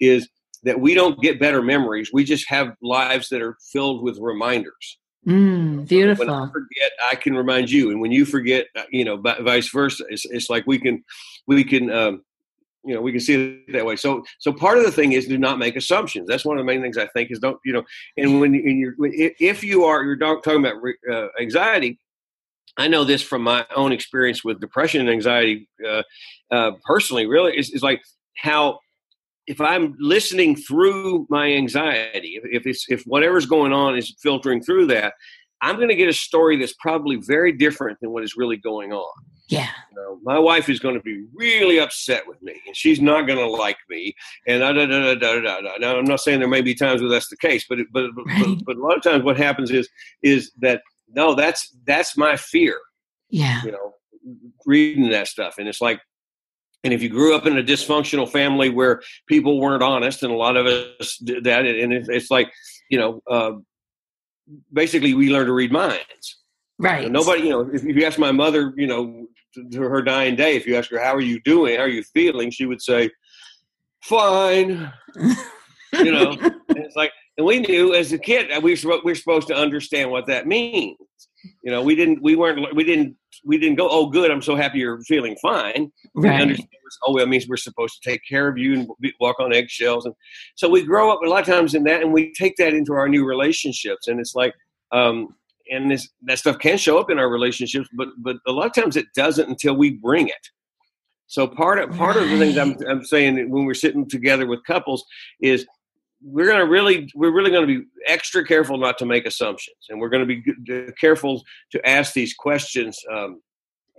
is 0.00 0.28
that 0.62 0.80
we 0.80 0.94
don't 0.94 1.20
get 1.20 1.40
better 1.40 1.62
memories. 1.62 2.10
We 2.12 2.24
just 2.24 2.48
have 2.48 2.74
lives 2.82 3.28
that 3.28 3.42
are 3.42 3.56
filled 3.72 4.02
with 4.02 4.18
reminders. 4.18 4.98
Mm, 5.26 5.88
beautiful 5.88 6.26
when 6.26 6.34
I 6.34 6.46
forget 6.46 6.92
I 7.10 7.16
can 7.16 7.34
remind 7.34 7.68
you. 7.68 7.90
And 7.90 8.00
when 8.00 8.12
you 8.12 8.24
forget 8.24 8.66
uh, 8.76 8.84
you 8.90 9.04
know 9.04 9.16
vice 9.16 9.68
versa 9.70 10.04
it's, 10.08 10.24
it's 10.26 10.48
like 10.48 10.64
we 10.66 10.78
can 10.78 11.02
we 11.48 11.64
can 11.64 11.90
um, 11.90 12.22
you 12.86 12.94
know 12.94 13.00
we 13.00 13.12
can 13.12 13.20
see 13.20 13.62
it 13.68 13.72
that 13.72 13.84
way. 13.84 13.96
So 13.96 14.24
so 14.38 14.52
part 14.52 14.78
of 14.78 14.84
the 14.84 14.92
thing 14.92 15.12
is 15.12 15.26
do 15.26 15.38
not 15.38 15.58
make 15.58 15.76
assumptions. 15.76 16.28
That's 16.28 16.44
one 16.44 16.56
of 16.56 16.60
the 16.60 16.66
main 16.66 16.82
things 16.86 16.98
i 16.98 17.06
think 17.08 17.30
is 17.30 17.38
don't 17.38 17.58
you 17.64 17.72
know 17.72 17.84
and 18.16 18.40
when 18.40 18.54
you're 18.54 18.94
if 18.98 19.62
you 19.64 19.84
are 19.84 20.04
you're 20.04 20.16
talking 20.16 20.64
about 20.64 20.76
uh, 21.12 21.28
anxiety 21.40 21.98
i 22.76 22.86
know 22.88 23.04
this 23.04 23.22
from 23.22 23.42
my 23.42 23.66
own 23.74 23.92
experience 23.92 24.44
with 24.44 24.60
depression 24.60 25.00
and 25.00 25.10
anxiety 25.10 25.68
uh, 25.86 26.02
uh, 26.50 26.72
personally 26.84 27.26
really 27.26 27.56
is, 27.56 27.70
is 27.70 27.82
like 27.82 28.02
how 28.36 28.78
if 29.46 29.60
i'm 29.60 29.94
listening 29.98 30.56
through 30.56 31.26
my 31.28 31.52
anxiety 31.52 32.38
if, 32.42 32.44
if 32.50 32.66
it's 32.66 32.86
if 32.88 33.02
whatever's 33.04 33.46
going 33.46 33.72
on 33.72 33.96
is 33.96 34.14
filtering 34.22 34.62
through 34.62 34.86
that 34.86 35.14
i'm 35.62 35.76
going 35.76 35.88
to 35.88 35.94
get 35.94 36.08
a 36.08 36.12
story 36.12 36.56
that's 36.56 36.74
probably 36.74 37.16
very 37.16 37.52
different 37.52 37.98
than 38.00 38.10
what 38.10 38.22
is 38.22 38.36
really 38.36 38.56
going 38.56 38.92
on 38.92 39.12
yeah. 39.48 39.68
You 39.90 39.96
know, 39.96 40.18
my 40.22 40.38
wife 40.38 40.68
is 40.68 40.80
going 40.80 40.96
to 40.96 41.00
be 41.00 41.24
really 41.32 41.78
upset 41.78 42.26
with 42.26 42.42
me, 42.42 42.60
and 42.66 42.76
she's 42.76 43.00
not 43.00 43.26
going 43.26 43.38
to 43.38 43.46
like 43.46 43.78
me. 43.88 44.14
And 44.46 44.60
da, 44.60 44.72
da, 44.72 44.86
da, 44.86 45.14
da, 45.14 45.40
da, 45.40 45.60
da. 45.60 45.76
now, 45.78 45.96
I'm 45.96 46.04
not 46.04 46.20
saying 46.20 46.40
there 46.40 46.48
may 46.48 46.62
be 46.62 46.74
times 46.74 47.00
where 47.00 47.10
that's 47.10 47.28
the 47.28 47.36
case, 47.36 47.64
but 47.68 47.78
but 47.92 48.10
right. 48.26 48.44
but, 48.44 48.64
but 48.64 48.76
a 48.76 48.80
lot 48.80 48.96
of 48.96 49.02
times 49.02 49.22
what 49.22 49.36
happens 49.36 49.70
is 49.70 49.88
is 50.22 50.50
that 50.58 50.82
no, 51.08 51.34
that's 51.34 51.76
that's 51.86 52.16
my 52.16 52.36
fear. 52.36 52.76
Yeah. 53.30 53.62
You 53.64 53.72
know, 53.72 53.94
reading 54.64 55.10
that 55.10 55.28
stuff, 55.28 55.58
and 55.58 55.68
it's 55.68 55.80
like 55.80 56.00
and 56.82 56.92
if 56.92 57.02
you 57.02 57.08
grew 57.08 57.34
up 57.34 57.46
in 57.46 57.58
a 57.58 57.62
dysfunctional 57.62 58.28
family 58.28 58.68
where 58.68 59.00
people 59.28 59.60
weren't 59.60 59.82
honest, 59.82 60.22
and 60.22 60.32
a 60.32 60.36
lot 60.36 60.56
of 60.56 60.66
us 60.66 61.18
did 61.18 61.44
that, 61.44 61.66
and 61.66 61.92
it's 61.92 62.30
like, 62.30 62.52
you 62.90 62.98
know, 62.98 63.20
uh, 63.30 63.52
basically 64.72 65.14
we 65.14 65.30
learn 65.30 65.46
to 65.46 65.52
read 65.52 65.72
minds. 65.72 66.42
Right. 66.78 67.10
nobody, 67.10 67.42
you 67.42 67.50
know, 67.50 67.70
if 67.72 67.84
you 67.84 68.04
ask 68.04 68.18
my 68.18 68.32
mother, 68.32 68.74
you 68.76 68.86
know, 68.86 69.26
to, 69.54 69.68
to 69.70 69.80
her 69.80 70.02
dying 70.02 70.36
day, 70.36 70.56
if 70.56 70.66
you 70.66 70.76
ask 70.76 70.90
her 70.90 71.02
how 71.02 71.14
are 71.14 71.22
you 71.22 71.40
doing, 71.40 71.76
how 71.76 71.84
are 71.84 71.88
you 71.88 72.02
feeling, 72.02 72.50
she 72.50 72.66
would 72.66 72.82
say, 72.82 73.10
"Fine." 74.02 74.92
you 75.94 76.12
know, 76.12 76.32
and 76.32 76.78
it's 76.78 76.96
like, 76.96 77.12
and 77.38 77.46
we 77.46 77.60
knew 77.60 77.94
as 77.94 78.12
a 78.12 78.18
kid 78.18 78.50
we 78.62 78.76
we 78.84 78.98
were 79.02 79.14
supposed 79.14 79.48
to 79.48 79.54
understand 79.54 80.10
what 80.10 80.26
that 80.26 80.46
means. 80.46 80.98
You 81.62 81.70
know, 81.70 81.82
we 81.82 81.94
didn't, 81.94 82.22
we 82.22 82.36
weren't, 82.36 82.74
we 82.74 82.84
didn't, 82.84 83.16
we 83.44 83.58
didn't 83.58 83.76
go, 83.76 83.88
"Oh, 83.90 84.06
good, 84.06 84.30
I'm 84.30 84.42
so 84.42 84.56
happy 84.56 84.78
you're 84.78 85.00
feeling 85.02 85.36
fine." 85.42 85.90
We 86.14 86.28
right. 86.28 86.40
understand, 86.40 86.68
oh, 87.06 87.14
well, 87.14 87.24
it 87.24 87.28
means 87.28 87.46
we're 87.48 87.56
supposed 87.56 88.02
to 88.02 88.10
take 88.10 88.22
care 88.28 88.48
of 88.48 88.58
you 88.58 88.74
and 88.74 88.88
be, 89.00 89.12
walk 89.20 89.40
on 89.40 89.52
eggshells, 89.52 90.06
and 90.06 90.14
so 90.54 90.68
we 90.68 90.82
grow 90.84 91.12
up 91.12 91.20
a 91.24 91.28
lot 91.28 91.40
of 91.40 91.46
times 91.46 91.74
in 91.74 91.84
that, 91.84 92.02
and 92.02 92.12
we 92.12 92.32
take 92.32 92.56
that 92.56 92.74
into 92.74 92.92
our 92.92 93.08
new 93.08 93.24
relationships, 93.24 94.08
and 94.08 94.20
it's 94.20 94.34
like. 94.34 94.54
um 94.92 95.34
and 95.68 95.90
this 95.90 96.08
that 96.22 96.38
stuff 96.38 96.60
can 96.60 96.78
show 96.78 96.96
up 96.96 97.10
in 97.10 97.18
our 97.18 97.28
relationships, 97.28 97.88
but 97.96 98.06
but 98.18 98.36
a 98.46 98.52
lot 98.52 98.66
of 98.66 98.72
times 98.72 98.94
it 98.94 99.06
doesn't 99.16 99.48
until 99.48 99.74
we 99.74 99.90
bring 99.90 100.28
it. 100.28 100.48
So 101.26 101.44
part 101.48 101.80
of 101.80 101.90
part 101.96 102.14
of 102.16 102.28
the 102.30 102.38
things 102.38 102.56
I'm 102.56 102.76
I'm 102.88 103.04
saying 103.04 103.50
when 103.50 103.64
we're 103.64 103.74
sitting 103.74 104.08
together 104.08 104.46
with 104.46 104.62
couples 104.62 105.04
is 105.40 105.66
we're 106.22 106.46
going 106.46 106.58
to 106.58 106.66
really 106.66 107.10
we're 107.14 107.32
really 107.32 107.50
going 107.50 107.66
to 107.66 107.80
be 107.80 107.86
extra 108.06 108.44
careful 108.44 108.78
not 108.78 108.98
to 108.98 109.06
make 109.06 109.26
assumptions, 109.26 109.76
and 109.88 110.00
we're 110.00 110.08
going 110.08 110.26
to 110.26 110.40
be 110.64 110.92
careful 110.98 111.42
to 111.72 111.88
ask 111.88 112.12
these 112.14 112.34
questions. 112.34 112.98
Um, 113.12 113.40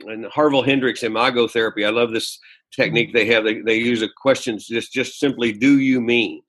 and 0.02 0.26
Harville 0.28 0.64
Hendrix 0.64 1.04
imago 1.04 1.48
therapy, 1.48 1.84
I 1.86 1.90
love 1.90 2.12
this 2.12 2.40
technique 2.76 3.14
they 3.14 3.26
have. 3.26 3.44
They, 3.44 3.62
they 3.62 3.78
use 3.78 4.02
a 4.02 4.10
questions 4.22 4.68
just 4.68 4.92
just 4.94 5.20
simply, 5.20 5.54
"Do 5.54 5.80
you 5.80 6.02
mean?" 6.02 6.42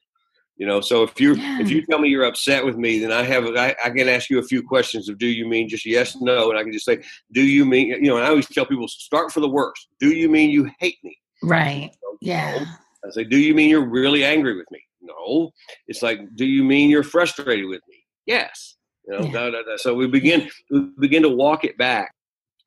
You 0.56 0.66
know, 0.66 0.80
so 0.80 1.04
if 1.04 1.20
you 1.20 1.34
Yeah. 1.34 1.60
if 1.60 1.70
you 1.70 1.84
tell 1.86 1.98
me 2.00 2.08
you're 2.08 2.24
upset 2.24 2.64
with 2.64 2.76
me, 2.76 2.98
then 2.98 3.12
I 3.12 3.22
have 3.22 3.44
I, 3.56 3.76
I 3.84 3.90
can 3.90 4.08
ask 4.08 4.28
you 4.28 4.38
a 4.38 4.42
few 4.42 4.62
questions 4.62 5.08
of 5.08 5.16
do 5.18 5.26
you 5.26 5.46
mean 5.46 5.68
just 5.68 5.86
yes 5.86 6.16
no, 6.20 6.50
and 6.50 6.58
I 6.58 6.62
can 6.64 6.72
just 6.72 6.84
say 6.84 6.98
do 7.32 7.42
you 7.42 7.64
mean 7.64 7.88
you 7.88 8.08
know. 8.08 8.16
And 8.16 8.24
I 8.26 8.30
always 8.30 8.48
tell 8.48 8.66
people 8.66 8.88
start 8.88 9.32
for 9.32 9.40
the 9.40 9.48
worst. 9.48 9.88
Do 10.00 10.08
you 10.08 10.28
mean 10.28 10.50
you 10.50 10.68
hate 10.80 10.98
me? 11.04 11.16
Right. 11.42 11.90
No. 12.02 12.18
Yeah. 12.20 12.64
I 13.04 13.10
say, 13.10 13.24
do 13.24 13.38
you 13.38 13.54
mean 13.54 13.70
you're 13.70 13.88
really 13.88 14.24
angry 14.24 14.56
with 14.56 14.66
me? 14.72 14.80
No. 15.08 15.50
It's 15.86 16.02
like, 16.02 16.20
do 16.34 16.46
you 16.46 16.62
mean 16.64 16.90
you're 16.90 17.02
frustrated 17.02 17.66
with 17.66 17.80
me? 17.88 17.96
Yes. 18.26 18.76
You 19.06 19.14
know, 19.18 19.24
Yeah. 19.24 19.32
da, 19.32 19.50
da, 19.50 19.62
da. 19.62 19.76
so 19.76 19.94
we 19.94 20.06
begin 20.06 20.48
we 20.70 20.80
begin 21.00 21.22
to 21.22 21.28
walk 21.30 21.64
it 21.64 21.76
back 21.78 22.12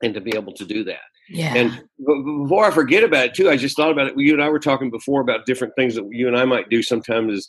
and 0.02 0.12
to 0.14 0.20
be 0.20 0.32
able 0.34 0.52
to 0.54 0.64
do 0.64 0.82
that. 0.84 1.00
Yeah. 1.28 1.54
And 1.54 1.84
before 2.04 2.64
I 2.64 2.70
forget 2.72 3.04
about 3.04 3.26
it 3.26 3.34
too, 3.34 3.48
I 3.48 3.56
just 3.56 3.76
thought 3.76 3.92
about 3.92 4.08
it. 4.08 4.14
You 4.18 4.32
and 4.34 4.42
I 4.42 4.48
were 4.48 4.58
talking 4.58 4.90
before 4.90 5.20
about 5.20 5.46
different 5.46 5.74
things 5.76 5.94
that 5.94 6.06
you 6.10 6.26
and 6.26 6.36
I 6.36 6.44
might 6.44 6.68
do 6.68 6.82
sometimes 6.82 7.32
as, 7.32 7.48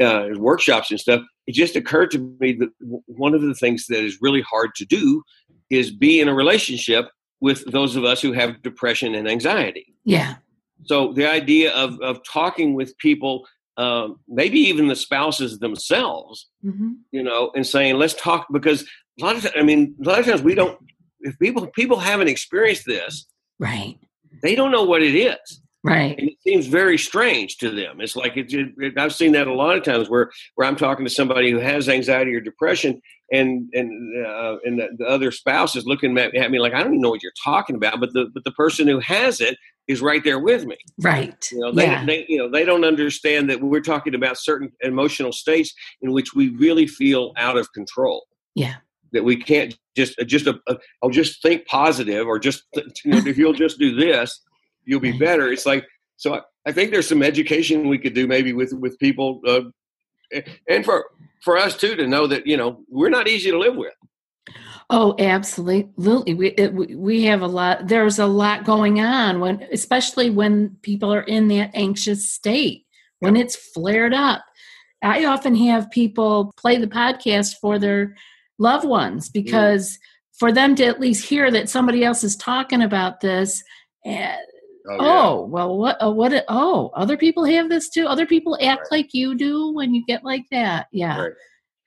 uh, 0.00 0.28
as 0.30 0.38
workshops 0.38 0.90
and 0.92 1.00
stuff. 1.00 1.22
It 1.48 1.54
just 1.54 1.74
occurred 1.74 2.10
to 2.12 2.36
me 2.40 2.52
that 2.54 2.70
one 3.06 3.34
of 3.34 3.42
the 3.42 3.54
things 3.54 3.86
that 3.88 4.04
is 4.04 4.18
really 4.20 4.40
hard 4.42 4.70
to 4.76 4.84
do 4.84 5.22
is 5.68 5.90
be 5.90 6.20
in 6.20 6.28
a 6.28 6.34
relationship 6.34 7.06
with 7.40 7.64
those 7.70 7.96
of 7.96 8.04
us 8.04 8.22
who 8.22 8.32
have 8.32 8.62
depression 8.62 9.14
and 9.14 9.28
anxiety. 9.28 9.94
yeah. 10.04 10.36
So 10.84 11.12
the 11.12 11.28
idea 11.28 11.72
of 11.72 12.00
of 12.00 12.20
talking 12.24 12.74
with 12.74 12.96
people, 12.98 13.44
um, 13.78 14.18
maybe 14.28 14.58
even 14.58 14.88
the 14.88 14.96
spouses 14.96 15.58
themselves, 15.60 16.48
hmm 16.62 16.92
you 17.12 17.22
know, 17.22 17.50
and 17.54 17.66
saying, 17.66 17.96
"Let's 17.96 18.14
talk," 18.14 18.46
because 18.52 18.82
a 19.20 19.24
lot 19.24 19.36
of 19.36 19.42
times, 19.42 19.54
I 19.56 19.62
mean, 19.62 19.94
a 20.04 20.08
lot 20.08 20.18
of 20.18 20.26
times 20.26 20.42
we 20.42 20.54
don't. 20.54 20.76
If 21.20 21.38
people 21.38 21.66
people 21.68 21.98
haven't 21.98 22.28
experienced 22.28 22.84
this, 22.86 23.26
Right. 23.58 23.96
they 24.42 24.54
don't 24.54 24.70
know 24.72 24.84
what 24.84 25.02
it 25.02 25.14
is, 25.14 25.60
Right. 25.84 26.18
and 26.18 26.28
it 26.28 26.36
seems 26.46 26.66
very 26.66 26.98
strange 26.98 27.56
to 27.58 27.70
them. 27.70 28.00
It's 28.00 28.14
like 28.16 28.36
it, 28.36 28.52
it, 28.52 28.98
I've 28.98 29.14
seen 29.14 29.32
that 29.32 29.46
a 29.46 29.54
lot 29.54 29.76
of 29.76 29.84
times 29.84 30.08
where 30.10 30.30
where 30.56 30.66
I'm 30.66 30.76
talking 30.76 31.04
to 31.06 31.10
somebody 31.10 31.50
who 31.50 31.58
has 31.58 31.88
anxiety 31.88 32.34
or 32.34 32.40
depression, 32.40 33.00
and 33.32 33.68
and 33.72 34.26
uh, 34.26 34.56
and 34.64 34.78
the, 34.80 34.88
the 34.98 35.06
other 35.06 35.30
spouse 35.30 35.76
is 35.76 35.86
looking 35.86 36.18
at, 36.18 36.34
at 36.34 36.50
me 36.50 36.58
like 36.58 36.74
I 36.74 36.78
don't 36.82 36.94
even 36.94 37.00
know 37.00 37.10
what 37.10 37.22
you're 37.22 37.32
talking 37.44 37.76
about, 37.76 38.00
but 38.00 38.12
the 38.12 38.26
but 38.34 38.44
the 38.44 38.52
person 38.52 38.88
who 38.88 38.98
has 38.98 39.40
it 39.40 39.56
is 39.88 40.02
right 40.02 40.22
there 40.22 40.38
with 40.38 40.66
me. 40.66 40.76
Right. 41.00 41.48
You 41.50 41.60
know, 41.60 41.72
they, 41.72 41.86
yeah. 41.86 42.04
they, 42.04 42.26
you 42.28 42.38
know, 42.38 42.50
they 42.50 42.64
don't 42.64 42.84
understand 42.84 43.48
that 43.50 43.60
we're 43.60 43.80
talking 43.80 44.14
about 44.14 44.38
certain 44.38 44.70
emotional 44.82 45.32
states 45.32 45.72
in 46.02 46.12
which 46.12 46.34
we 46.34 46.50
really 46.50 46.86
feel 46.86 47.32
out 47.36 47.56
of 47.56 47.72
control. 47.72 48.26
Yeah. 48.54 48.76
That 49.12 49.24
we 49.24 49.36
can't 49.36 49.76
just 49.96 50.20
uh, 50.20 50.24
just 50.24 50.46
a, 50.46 50.60
a 50.68 50.76
oh 51.02 51.10
just 51.10 51.40
think 51.40 51.66
positive 51.66 52.26
or 52.26 52.38
just 52.38 52.64
you 53.04 53.12
know, 53.12 53.26
if 53.26 53.38
you'll 53.38 53.54
just 53.54 53.78
do 53.78 53.94
this, 53.94 54.38
you'll 54.84 55.00
be 55.00 55.16
better. 55.18 55.50
It's 55.50 55.64
like 55.64 55.86
so. 56.16 56.34
I, 56.34 56.40
I 56.66 56.72
think 56.72 56.90
there's 56.90 57.08
some 57.08 57.22
education 57.22 57.88
we 57.88 57.96
could 57.96 58.12
do 58.12 58.26
maybe 58.26 58.52
with 58.52 58.74
with 58.74 58.98
people, 58.98 59.40
uh, 59.48 59.62
and 60.68 60.84
for 60.84 61.06
for 61.42 61.56
us 61.56 61.74
too 61.74 61.96
to 61.96 62.06
know 62.06 62.26
that 62.26 62.46
you 62.46 62.58
know 62.58 62.80
we're 62.90 63.08
not 63.08 63.28
easy 63.28 63.50
to 63.50 63.58
live 63.58 63.76
with. 63.76 63.94
Oh, 64.90 65.14
absolutely. 65.18 66.32
We 66.34 66.48
it, 66.52 66.72
we- 66.72 66.94
we 66.94 67.24
have 67.24 67.42
a 67.42 67.46
lot. 67.46 67.88
There's 67.88 68.18
a 68.18 68.26
lot 68.26 68.64
going 68.64 69.00
on 69.00 69.38
when, 69.40 69.66
especially 69.70 70.30
when 70.30 70.76
people 70.82 71.12
are 71.12 71.22
in 71.22 71.48
that 71.48 71.70
anxious 71.74 72.30
state 72.30 72.86
when 73.20 73.36
it's 73.36 73.54
flared 73.56 74.14
up. 74.14 74.44
I 75.02 75.26
often 75.26 75.54
have 75.56 75.90
people 75.90 76.52
play 76.56 76.78
the 76.78 76.86
podcast 76.86 77.56
for 77.60 77.78
their 77.78 78.16
loved 78.58 78.86
ones 78.88 79.28
because 79.28 79.98
for 80.38 80.52
them 80.52 80.74
to 80.76 80.84
at 80.86 81.00
least 81.00 81.28
hear 81.28 81.50
that 81.50 81.68
somebody 81.68 82.02
else 82.04 82.24
is 82.24 82.36
talking 82.36 82.82
about 82.82 83.20
this. 83.20 83.62
And, 84.04 84.38
oh, 84.88 85.44
well, 85.46 85.76
what? 85.76 86.02
Uh, 86.02 86.10
what? 86.10 86.44
Oh, 86.48 86.90
other 86.94 87.16
people 87.16 87.44
have 87.44 87.68
this 87.68 87.90
too. 87.90 88.06
Other 88.06 88.24
people 88.26 88.56
act 88.62 88.88
Right. 88.90 88.98
like 88.98 89.14
you 89.14 89.34
do 89.36 89.72
when 89.72 89.94
you 89.94 90.04
get 90.06 90.24
like 90.24 90.46
that. 90.50 90.86
Yeah. 90.92 91.20
Right. 91.20 91.32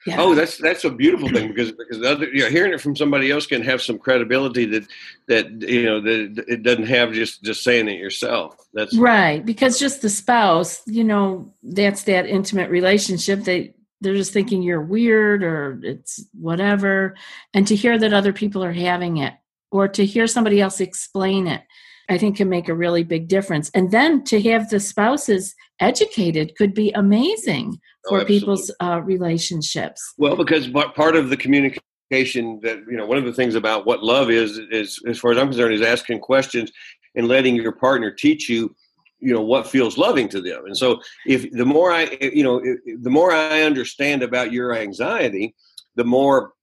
Yeah. 0.06 0.16
Oh, 0.20 0.34
that's 0.34 0.58
that's 0.58 0.84
a 0.84 0.90
beautiful 0.90 1.30
thing 1.30 1.50
because 1.50 1.72
because 1.72 2.00
the 2.00 2.10
other, 2.10 2.28
you 2.28 2.42
know, 2.42 2.50
hearing 2.50 2.74
it 2.74 2.82
from 2.82 2.96
somebody 2.96 3.30
else 3.30 3.46
can 3.46 3.62
have 3.62 3.84
some 3.84 4.00
credibility 4.00 4.66
that 4.66 4.88
that 5.28 5.52
you 5.62 5.86
know 5.86 6.02
that 6.02 6.44
it 6.48 6.64
doesn't 6.64 6.88
have 6.88 7.14
just 7.14 7.44
just 7.44 7.64
saying 7.64 7.88
it 7.88 8.00
yourself. 8.00 8.56
That's 8.74 8.98
Right, 8.98 9.46
because 9.46 9.78
just 9.78 10.02
the 10.02 10.10
spouse, 10.10 10.82
you 10.88 11.04
know, 11.04 11.54
that's 11.62 12.04
that 12.04 12.26
intimate 12.26 12.72
relationship. 12.72 13.44
They 13.44 13.76
they're 14.00 14.16
just 14.16 14.34
thinking 14.34 14.64
you're 14.64 14.82
weird 14.82 15.44
or 15.44 15.80
it's 15.84 16.26
whatever, 16.34 17.16
and 17.54 17.68
to 17.68 17.76
hear 17.76 18.00
that 18.00 18.14
other 18.14 18.34
people 18.34 18.64
are 18.64 18.74
having 18.74 19.18
it, 19.18 19.34
or 19.72 19.88
to 19.88 20.04
hear 20.04 20.26
somebody 20.26 20.62
else 20.62 20.80
explain 20.80 21.46
it, 21.46 21.62
I 22.10 22.18
think 22.18 22.38
can 22.38 22.50
make 22.50 22.70
a 22.70 22.76
really 22.76 23.04
big 23.04 23.28
difference. 23.28 23.70
And 23.76 23.92
then 23.92 24.24
to 24.26 24.42
have 24.42 24.70
the 24.70 24.80
spouses 24.80 25.54
educated 25.82 26.56
could 26.58 26.74
be 26.74 26.92
amazing 26.92 27.80
Oh, 28.08 28.10
for 28.10 28.26
people's 28.26 28.72
uh, 28.80 29.00
relationships. 29.04 30.02
well 30.18 30.36
because 30.36 30.68
part 30.68 30.96
part 30.96 31.16
of 31.16 31.30
the 31.30 31.38
communication 31.38 32.60
that 32.64 32.80
you 32.90 32.98
know 32.98 33.06
one 33.06 33.18
of 33.20 33.26
the 33.26 33.34
things 33.34 33.54
about 33.54 33.86
what 33.86 34.04
love 34.04 34.32
is 34.32 34.58
is 34.72 35.00
as 35.08 35.20
far 35.20 35.32
as 35.32 35.38
I'm 35.38 35.48
concerned 35.50 35.76
is 35.76 35.82
asking 35.84 36.20
questions 36.20 36.72
and 37.16 37.28
letting 37.28 37.56
your 37.56 37.74
partner 37.74 38.10
teach 38.10 38.50
you 38.50 38.76
you 39.20 39.34
know 39.34 39.42
what 39.42 39.68
feels 39.68 40.00
loving 40.00 40.28
to 40.30 40.42
them. 40.42 40.66
And 40.66 40.76
so 40.76 41.00
if 41.28 41.50
the 41.52 41.66
more 41.66 41.92
i 41.92 42.18
you 42.22 42.44
know 42.44 42.60
the 43.02 43.10
more 43.10 43.32
i 43.32 43.62
understand 43.62 44.24
about 44.24 44.52
your 44.52 44.76
anxiety 44.76 45.54
the 45.96 46.04
more 46.04 46.54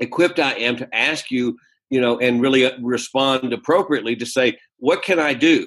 equipped 0.00 0.40
i 0.40 0.52
am 0.54 0.76
to 0.76 0.88
ask 0.94 1.30
you 1.30 1.56
you 1.90 2.00
know 2.00 2.18
and 2.18 2.40
really 2.42 2.66
uh, 2.66 2.72
respond 2.80 3.52
appropriately 3.52 4.16
to 4.16 4.26
say 4.26 4.58
what 4.78 5.02
can 5.02 5.20
i 5.20 5.32
do 5.32 5.66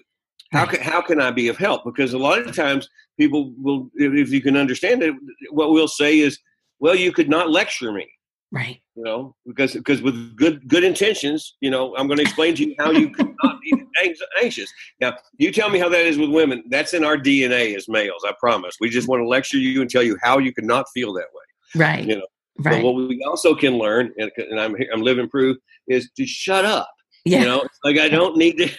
how 0.56 0.66
can 0.66 0.82
how 0.82 1.02
can 1.02 1.22
i 1.22 1.32
be 1.32 1.48
of 1.48 1.58
help 1.58 1.84
because 1.84 2.14
a 2.14 2.18
lot 2.18 2.40
of 2.40 2.56
times 2.56 2.90
people 3.20 3.54
will 3.58 3.90
if 3.96 4.30
you 4.32 4.42
can 4.42 4.56
understand 4.56 5.04
it 5.04 5.14
what 5.52 5.72
we'll 5.72 5.88
say 5.88 6.20
is 6.20 6.40
well 6.80 6.96
you 6.96 7.12
could 7.12 7.30
not 7.30 7.50
lecture 7.50 7.92
me 7.92 8.08
Right. 8.56 8.82
you 8.96 9.04
know, 9.04 9.36
because 9.46 9.74
because 9.74 10.02
with 10.02 10.38
good 10.38 10.66
good 10.70 10.86
intentions, 10.86 11.58
you 11.60 11.70
know, 11.70 11.94
I'm 11.98 12.08
going 12.08 12.18
to 12.18 12.24
explain 12.24 12.56
to 12.56 12.66
you 12.66 12.76
how 12.80 12.92
you 12.92 13.10
could 13.10 13.34
not 13.44 13.60
be 13.60 13.74
anxious. 14.42 14.72
Now, 15.02 15.18
you 15.38 15.52
tell 15.52 15.70
me 15.70 15.78
how 15.78 15.90
that 15.90 16.06
is 16.06 16.18
with 16.18 16.30
women. 16.30 16.64
That's 16.70 16.94
in 16.94 17.04
our 17.04 17.18
DNA 17.18 17.76
as 17.76 17.90
males. 17.90 18.24
I 18.26 18.34
promise. 18.40 18.78
We 18.80 18.90
just 18.90 19.10
want 19.10 19.22
to 19.22 19.28
lecture 19.28 19.58
you 19.58 19.82
and 19.82 19.90
tell 19.90 20.04
you 20.04 20.18
how 20.22 20.38
you 20.38 20.54
could 20.54 20.64
not 20.64 20.86
feel 20.94 21.12
that 21.14 21.26
way. 21.34 21.82
Right. 21.82 22.06
You 22.06 22.16
know, 22.16 22.28
right. 22.60 22.82
But 22.82 22.84
what 22.84 23.10
we 23.10 23.22
also 23.28 23.56
can 23.56 23.78
learn, 23.78 24.14
and, 24.18 24.32
and 24.38 24.58
I'm 24.58 24.74
I'm 24.94 25.02
living 25.02 25.28
proof, 25.28 25.58
is 25.90 26.10
to 26.16 26.26
shut 26.26 26.64
up. 26.64 26.90
Yeah. 27.26 27.40
You 27.40 27.46
know, 27.46 27.68
like 27.84 27.98
I 27.98 28.08
don't 28.08 28.38
need 28.38 28.58
to 28.60 28.70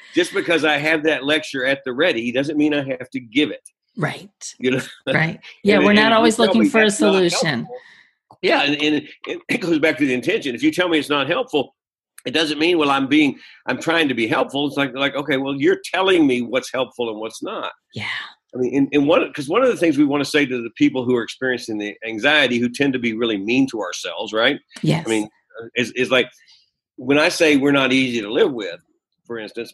just 0.14 0.32
because 0.32 0.64
I 0.64 0.78
have 0.78 1.02
that 1.04 1.24
lecture 1.24 1.64
at 1.66 1.82
the 1.84 1.92
ready 1.92 2.32
doesn't 2.32 2.56
mean 2.56 2.72
I 2.72 2.84
have 2.84 3.10
to 3.10 3.20
give 3.20 3.50
it. 3.50 3.68
right. 3.96 4.54
You 4.58 4.70
know, 4.72 4.80
Right. 5.12 5.40
Yeah. 5.64 5.76
And- 5.76 5.84
we're 5.84 5.92
not 5.92 6.12
always 6.12 6.38
looking 6.38 6.68
for 6.70 6.82
a 6.82 6.90
solution. 6.90 7.66
Yeah, 8.42 8.62
and, 8.62 8.80
and 8.82 8.94
it, 9.26 9.40
it 9.48 9.58
goes 9.60 9.78
back 9.78 9.96
to 9.98 10.06
the 10.06 10.12
intention. 10.14 10.54
If 10.54 10.62
you 10.62 10.70
tell 10.70 10.88
me 10.88 10.98
it's 10.98 11.08
not 11.08 11.26
helpful, 11.26 11.74
it 12.26 12.32
doesn't 12.32 12.58
mean 12.58 12.76
well 12.78 12.90
I'm 12.90 13.06
being 13.08 13.38
I'm 13.66 13.80
trying 13.80 14.08
to 14.08 14.14
be 14.14 14.26
helpful. 14.26 14.66
It's 14.66 14.76
like 14.76 14.94
like 14.94 15.14
okay, 15.14 15.36
well 15.36 15.54
you're 15.54 15.80
telling 15.92 16.26
me 16.26 16.42
what's 16.42 16.72
helpful 16.72 17.10
and 17.10 17.18
what's 17.18 17.42
not. 17.42 17.72
Yeah. 17.94 18.08
I 18.54 18.58
mean, 18.58 18.74
in, 18.74 18.88
in 18.92 19.06
one 19.06 19.26
because 19.26 19.48
one 19.48 19.62
of 19.62 19.68
the 19.68 19.76
things 19.76 19.98
we 19.98 20.04
want 20.04 20.22
to 20.22 20.30
say 20.30 20.46
to 20.46 20.62
the 20.62 20.70
people 20.76 21.04
who 21.04 21.16
are 21.16 21.22
experiencing 21.22 21.78
the 21.78 21.94
anxiety, 22.06 22.58
who 22.58 22.68
tend 22.68 22.92
to 22.92 22.98
be 22.98 23.14
really 23.14 23.36
mean 23.38 23.66
to 23.68 23.80
ourselves, 23.80 24.32
right? 24.32 24.58
Yes. 24.82 25.04
I 25.06 25.10
mean, 25.10 25.28
is 25.74 25.90
is 25.92 26.10
like 26.10 26.28
when 26.96 27.18
I 27.18 27.28
say 27.28 27.56
we're 27.56 27.72
not 27.72 27.92
easy 27.92 28.20
to 28.22 28.32
live 28.32 28.52
with, 28.52 28.80
for 29.26 29.38
instance, 29.38 29.72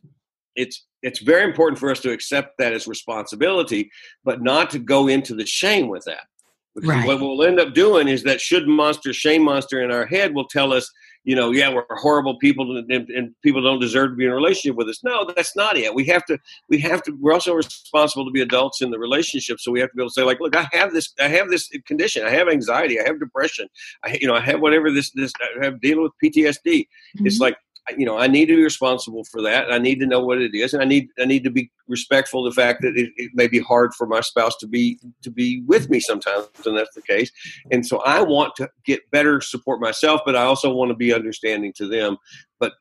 it's 0.55 0.87
it's 1.03 1.21
very 1.21 1.45
important 1.45 1.79
for 1.79 1.91
us 1.91 2.01
to 2.01 2.13
accept 2.13 2.59
that 2.59 2.73
as 2.73 2.87
responsibility, 2.87 3.91
but 4.25 4.43
not 4.43 4.71
to 4.71 4.79
go 4.79 5.09
into 5.09 5.35
the 5.35 5.47
shame 5.47 5.89
with 5.89 6.05
that. 6.05 6.27
Because 6.75 6.91
Right. 6.91 7.07
what 7.07 7.21
we'll 7.21 7.43
end 7.43 7.59
up 7.61 7.75
doing 7.75 8.07
is 8.09 8.23
that 8.23 8.41
should 8.41 8.69
monster, 8.69 9.13
shame 9.13 9.43
monster 9.43 9.83
in 9.83 9.91
our 9.91 10.07
head 10.07 10.35
will 10.35 10.47
tell 10.47 10.73
us, 10.73 10.91
you 11.25 11.37
know, 11.37 11.53
yeah, 11.53 11.73
we're 11.73 11.85
horrible 11.91 12.37
people 12.39 12.77
and, 12.77 12.91
and, 12.91 13.35
people 13.43 13.63
don't 13.63 13.81
deserve 13.81 14.11
to 14.11 14.17
be 14.17 14.25
in 14.25 14.31
a 14.31 14.35
relationship 14.35 14.77
with 14.77 14.89
us. 14.89 15.03
No, 15.05 15.31
that's 15.37 15.55
not 15.55 15.77
it. 15.77 15.95
We 15.95 16.05
have 16.07 16.25
to, 16.27 16.39
we 16.69 16.79
have 16.81 17.03
to, 17.05 17.13
we're 17.21 17.33
also 17.33 17.55
responsible 17.55 18.25
to 18.25 18.31
be 18.31 18.41
adults 18.41 18.83
in 18.83 18.91
the 18.91 18.99
relationship. 18.99 19.61
So 19.61 19.71
we 19.71 19.81
have 19.81 19.91
to 19.91 19.97
be 19.97 20.03
able 20.03 20.11
to 20.11 20.15
say 20.15 20.25
like, 20.25 20.41
look, 20.41 20.57
I 20.57 20.67
have 20.73 20.93
this, 20.93 21.13
I 21.21 21.29
have 21.29 21.49
this 21.49 21.71
condition. 21.87 22.27
I 22.27 22.31
have 22.31 22.49
anxiety. 22.49 23.01
I 23.01 23.05
have 23.05 23.21
depression. 23.21 23.69
I, 24.05 24.19
you 24.21 24.27
know, 24.27 24.35
I 24.35 24.41
have 24.41 24.61
whatever 24.61 24.91
this, 24.91 25.11
this, 25.13 25.33
I 25.61 25.65
have 25.65 25.81
dealing 25.81 26.03
with 26.03 26.13
PTSD. 26.23 26.65
Mm-hmm. 26.67 27.27
It's 27.27 27.39
like, 27.39 27.57
you 27.97 28.07
know, 28.07 28.19
I 28.19 28.27
need 28.27 28.47
to 28.47 28.57
be 28.57 28.63
responsible 28.63 29.25
for 29.25 29.43
that. 29.43 29.73
I 29.73 29.79
need 29.79 29.99
to 30.01 30.07
know 30.07 30.21
what 30.21 30.41
it 30.41 30.55
is, 30.55 30.73
and 30.73 30.83
I 30.83 30.87
need 30.87 31.09
I 31.19 31.25
need 31.25 31.45
to 31.45 31.51
be 31.51 31.71
respectful 31.89 32.47
of 32.47 32.55
the 32.55 32.61
fact 32.61 32.81
that 32.83 32.97
it, 32.97 33.11
it, 33.17 33.33
may 33.35 33.49
be 33.49 33.59
hard 33.59 33.93
for 33.95 34.07
my 34.07 34.21
spouse 34.21 34.57
to 34.59 34.69
be 34.69 34.99
to 35.23 35.31
be 35.31 35.63
with 35.67 35.91
me 35.91 35.99
sometimes, 35.99 36.49
and 36.65 36.77
that's 36.77 36.95
the 36.95 37.03
case. 37.03 37.31
And 37.71 37.85
so 37.85 37.99
I 38.03 38.23
want 38.23 38.55
to 38.57 38.71
get 38.85 39.11
better 39.11 39.41
support 39.41 39.81
myself, 39.81 40.21
but 40.25 40.37
I 40.37 40.43
also 40.43 40.73
want 40.73 40.91
to 40.91 40.97
be 40.97 41.13
understanding 41.13 41.73
to 41.75 41.89
them. 41.89 42.19
But 42.61 42.75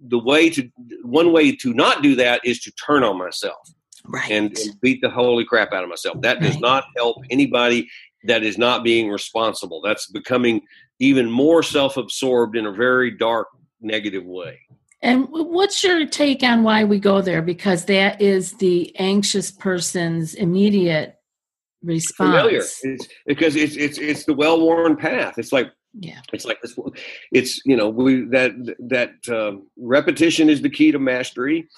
the 0.00 0.18
way 0.18 0.50
to 0.50 0.68
one 1.02 1.32
way 1.32 1.54
to 1.54 1.72
not 1.72 2.02
do 2.02 2.16
that 2.16 2.40
is 2.44 2.60
to 2.60 2.72
turn 2.72 3.04
on 3.04 3.16
myself 3.16 3.58
right. 4.06 4.30
and, 4.30 4.58
and 4.58 4.80
beat 4.80 5.00
the 5.00 5.10
holy 5.10 5.44
crap 5.44 5.72
out 5.72 5.84
of 5.84 5.88
myself. 5.88 6.20
That 6.22 6.40
does 6.40 6.58
not 6.58 6.84
help 6.96 7.18
anybody 7.30 7.88
that 8.24 8.42
is 8.42 8.58
not 8.58 8.82
being 8.82 9.08
responsible. 9.08 9.80
That's 9.80 10.10
becoming 10.10 10.62
even 10.98 11.30
more 11.30 11.62
self-absorbed 11.62 12.56
in 12.56 12.66
a 12.66 12.72
very 12.72 13.16
dark 13.16 13.48
negative 13.80 14.24
way. 14.24 14.60
And 15.00 15.26
what's 15.30 15.84
your 15.84 16.06
take 16.06 16.42
on 16.42 16.64
why 16.64 16.84
we 16.84 16.98
go 16.98 17.20
there? 17.20 17.42
Because 17.42 17.84
that 17.84 18.20
is 18.20 18.54
the 18.54 18.94
anxious 18.98 19.50
person's 19.50 20.34
immediate 20.34 21.14
response. 21.82 22.30
Familiar. 22.30 22.64
It's, 22.82 23.08
because 23.26 23.54
it's 23.54 23.76
it's 23.76 23.98
it's 23.98 24.24
the 24.24 24.34
well-worn 24.34 24.96
path. 24.96 25.38
It's 25.38 25.52
like 25.52 25.70
yeah. 25.94 26.20
It's 26.32 26.44
like 26.44 26.60
this. 26.62 26.76
It's 27.32 27.64
you 27.64 27.76
know 27.76 27.88
we 27.88 28.22
that 28.26 28.52
that 28.80 29.12
um, 29.34 29.68
repetition 29.76 30.50
is 30.50 30.62
the 30.62 30.70
key 30.70 30.92
to 30.92 30.98
mastery. 30.98 31.68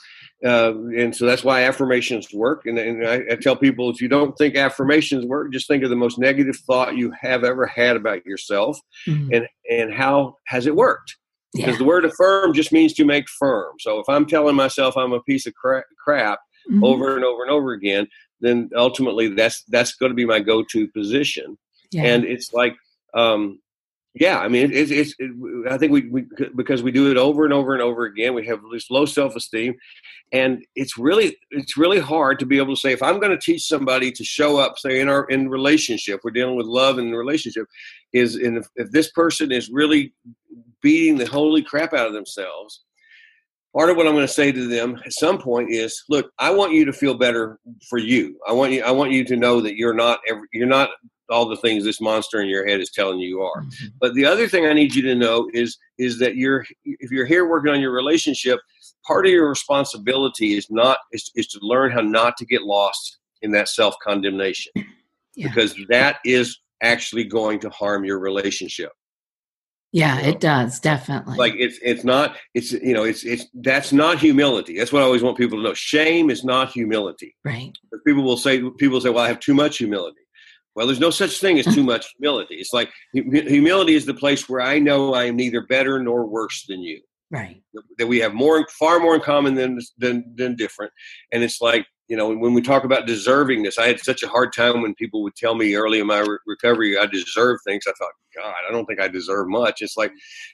Uh, 0.45 0.73
and 0.97 1.14
so 1.14 1.26
that's 1.26 1.45
why 1.45 1.64
affirmations 1.64 2.33
work. 2.33 2.64
And, 2.64 2.78
and 2.78 3.07
I, 3.07 3.21
I, 3.33 3.37
tell 3.37 3.57
people 3.57 3.90
if 3.90 4.00
you 4.00 4.09
don't 4.09 4.35
think 4.38 4.57
affirmations 4.57 5.26
work, 5.26 5.52
just 5.52 5.69
think 5.69 5.85
of 5.85 5.90
the 5.90 5.97
most 5.97 6.19
negative 6.19 6.57
thought 6.57 6.97
you 6.97 7.12
have 7.21 7.45
ever 7.45 7.66
had 7.66 7.95
about 7.95 8.25
yourself, 8.25 8.80
mm-hmm. 9.07 9.35
and 9.35 9.49
and 9.71 9.92
how 9.92 10.38
has 10.47 10.66
it 10.66 10.75
worked? 10.75 11.19
Because 11.54 11.73
yeah. 11.73 11.78
the 11.78 11.85
word 11.85 12.04
affirm 12.04 12.52
just 12.52 12.73
means 12.73 12.92
to 12.95 13.04
make 13.04 13.28
firm. 13.28 13.75
So 13.80 13.99
if 13.99 14.09
I'm 14.09 14.26
telling 14.26 14.57
myself 14.57 14.97
I'm 14.97 15.12
a 15.12 15.23
piece 15.23 15.47
of 15.47 15.54
crap, 15.54 15.85
crap 16.02 16.38
mm-hmm. 16.71 16.85
over 16.85 17.16
and 17.16 17.25
over 17.25 17.42
and 17.42 17.50
over 17.50 17.73
again, 17.73 18.07
then 18.40 18.71
ultimately 18.76 19.28
that's 19.28 19.64
that's 19.64 19.95
going 19.95 20.11
to 20.11 20.16
be 20.16 20.25
my 20.25 20.40
go-to 20.40 20.88
position. 20.88 21.59
Yeah. 21.90 22.04
And 22.04 22.25
it's 22.25 22.52
like, 22.52 22.76
um, 23.14 23.61
yeah, 24.14 24.40
I 24.40 24.49
mean, 24.49 24.73
it's, 24.73 24.90
it's 24.90 25.14
it, 25.19 25.31
I 25.71 25.79
think 25.79 25.93
we, 25.93 26.09
we 26.09 26.26
because 26.57 26.83
we 26.83 26.90
do 26.90 27.11
it 27.12 27.17
over 27.17 27.45
and 27.45 27.52
over 27.52 27.75
and 27.75 27.83
over 27.83 28.07
again, 28.07 28.35
we 28.35 28.45
have 28.47 28.61
this 28.73 28.90
low 28.90 29.07
self-esteem, 29.07 29.75
and 30.33 30.64
it's 30.75 30.99
really 30.99 31.37
it's 31.52 31.76
really 31.76 32.00
hard 32.00 32.40
to 32.40 32.47
be 32.47 32.59
able 32.59 32.75
to 32.75 32.81
say 32.81 32.93
if 32.93 33.05
I'm 33.05 33.21
going 33.21 33.31
to 33.31 33.38
teach 33.38 33.69
somebody 33.69 34.11
to 34.11 34.25
show 34.25 34.59
up, 34.59 34.79
say 34.79 35.00
in 35.00 35.09
our 35.09 35.25
in 35.26 35.49
relationship, 35.49 36.21
we're 36.25 36.33
dealing 36.33 36.57
with 36.57 36.67
love 36.67 36.99
and 36.99 37.17
relationship, 37.17 37.67
is 38.12 38.35
and 38.35 38.59
if, 38.59 38.67
if 38.75 38.90
this 38.90 39.12
person 39.12 39.52
is 39.52 39.71
really 39.71 40.12
beating 40.83 41.17
the 41.17 41.26
holy 41.26 41.62
crap 41.62 41.95
out 41.95 42.09
of 42.09 42.12
themselves. 42.12 42.83
Part 43.76 43.88
of 43.88 43.97
what 43.97 44.09
I'm 44.09 44.14
going 44.14 44.26
to 44.26 44.33
say 44.33 44.50
to 44.50 44.67
them 44.67 45.00
at 45.07 45.12
some 45.12 45.38
point 45.38 45.71
is, 45.71 46.02
look, 46.09 46.33
I 46.40 46.50
want 46.50 46.73
you 46.73 46.85
to 46.87 46.93
feel 46.93 47.14
better 47.14 47.61
for 47.88 47.99
you. 47.99 48.37
I 48.49 48.52
want 48.52 48.73
you. 48.73 48.83
I 48.83 48.90
want 48.90 49.12
you 49.12 49.25
to 49.26 49.37
know 49.37 49.61
that 49.61 49.76
you're 49.76 49.95
not. 49.95 50.19
Every, 50.29 50.49
you're 50.52 50.67
not 50.67 50.90
all 51.31 51.49
the 51.49 51.57
things 51.57 51.85
this 51.85 52.01
monster 52.01 52.41
in 52.41 52.49
your 52.49 52.67
head 52.67 52.81
is 52.81 52.91
telling 52.91 53.19
you 53.19 53.29
you 53.29 53.43
are. 53.43 53.63
Mm-hmm. 53.63 53.87
But 54.01 54.15
the 54.15 54.25
other 54.25 54.49
thing 54.49 54.67
I 54.67 54.73
need 54.73 54.95
you 54.95 55.03
to 55.03 55.15
know 55.15 55.49
is 55.53 55.77
is 55.99 56.19
that 56.19 56.37
you're 56.37 56.65
if 56.85 57.11
you're 57.11 57.27
here 57.27 57.49
working 57.49 57.73
on 57.73 57.81
your 57.81 57.93
relationship, 57.93 58.61
part 59.07 59.27
of 59.27 59.33
your 59.33 59.49
responsibility 59.49 60.55
is 60.55 60.67
not 60.71 60.99
is, 61.13 61.31
is 61.35 61.47
to 61.49 61.59
learn 61.63 61.91
how 61.91 62.01
not 62.01 62.37
to 62.39 62.47
get 62.47 62.63
lost 62.63 63.19
in 63.43 63.51
that 63.53 63.69
self 63.69 63.95
condemnation 64.03 64.73
yeah. 65.35 65.49
because 65.49 65.75
that 65.89 66.19
is 66.25 66.59
actually 66.83 67.25
going 67.25 67.59
to 67.61 67.71
harm 67.71 68.05
your 68.05 68.19
relationship. 68.19 68.93
Yeah, 69.93 70.19
you 70.19 70.23
know? 70.23 70.29
it 70.29 70.41
does 70.41 70.79
definitely. 70.79 71.37
Like 71.37 71.55
it's 71.57 71.79
it's 71.83 72.05
not 72.05 72.37
it's 72.55 72.73
you 72.73 72.95
know 72.95 73.05
it's 73.05 73.25
it's 73.25 73.47
that's 73.55 73.93
not 73.93 74.19
humility. 74.19 74.79
That's 74.79 74.93
what 74.93 75.03
I 75.03 75.05
always 75.05 75.23
want 75.23 75.37
people 75.37 75.59
to 75.59 75.65
know. 75.65 75.75
Shame 75.75 76.31
is 76.31 76.45
not 76.45 76.71
humility. 76.71 77.35
Right. 77.45 77.73
People 78.07 78.23
will 78.23 78.37
say 78.37 78.63
people 78.78 79.00
say, 79.00 79.11
"Well, 79.11 79.25
I 79.25 79.28
have 79.28 79.41
too 79.41 79.54
much 79.54 79.78
humility." 79.78 80.20
Well, 80.75 80.87
there's 80.87 81.00
no 81.00 81.11
such 81.11 81.41
thing 81.41 81.59
as 81.59 81.75
too 81.75 81.83
much 81.83 82.06
humility. 82.19 82.56
It's 82.56 82.73
like 82.73 82.91
humility 83.13 83.95
is 83.95 84.06
the 84.06 84.15
place 84.15 84.49
where 84.49 84.61
I 84.61 84.78
know 84.78 85.15
I 85.15 85.25
am 85.25 85.37
neither 85.37 85.67
better 85.67 86.02
nor 86.02 86.26
worse 86.26 86.65
than 86.69 86.80
you. 86.80 87.00
Right. 87.30 87.63
That 87.99 88.09
we 88.09 88.19
have 88.19 88.35
more, 88.35 88.67
far 88.78 88.99
more 88.99 89.15
in 89.15 89.21
common 89.21 89.54
than 89.54 89.78
than 89.99 90.25
than 90.37 90.56
different. 90.56 90.93
And 91.33 91.43
it's 91.43 91.61
like 91.61 91.87
you 92.11 92.17
know, 92.17 92.35
when 92.35 92.54
we 92.54 92.61
talk 92.61 92.83
about 92.83 93.06
deservingness, 93.06 93.78
I 93.78 93.87
had 93.87 94.00
such 94.00 94.25
a 94.25 94.28
hard 94.28 94.52
time 94.52 94.83
when 94.83 94.97
people 94.97 95.23
would 95.23 95.37
tell 95.37 95.54
me 95.54 95.76
early 95.76 96.00
in 96.00 96.09
my 96.09 96.19
re- 96.19 96.39
recovery 96.45 96.99
I 96.99 97.06
deserve 97.06 97.61
things. 97.65 97.85
I 97.87 97.93
thought, 97.93 98.11
God, 98.35 98.52
I 98.69 98.73
don't 98.73 98.85
think 98.87 99.00
I 99.00 99.06
deserve 99.06 99.47
much. 99.49 99.80
It's 99.80 99.97
like, 99.97 100.11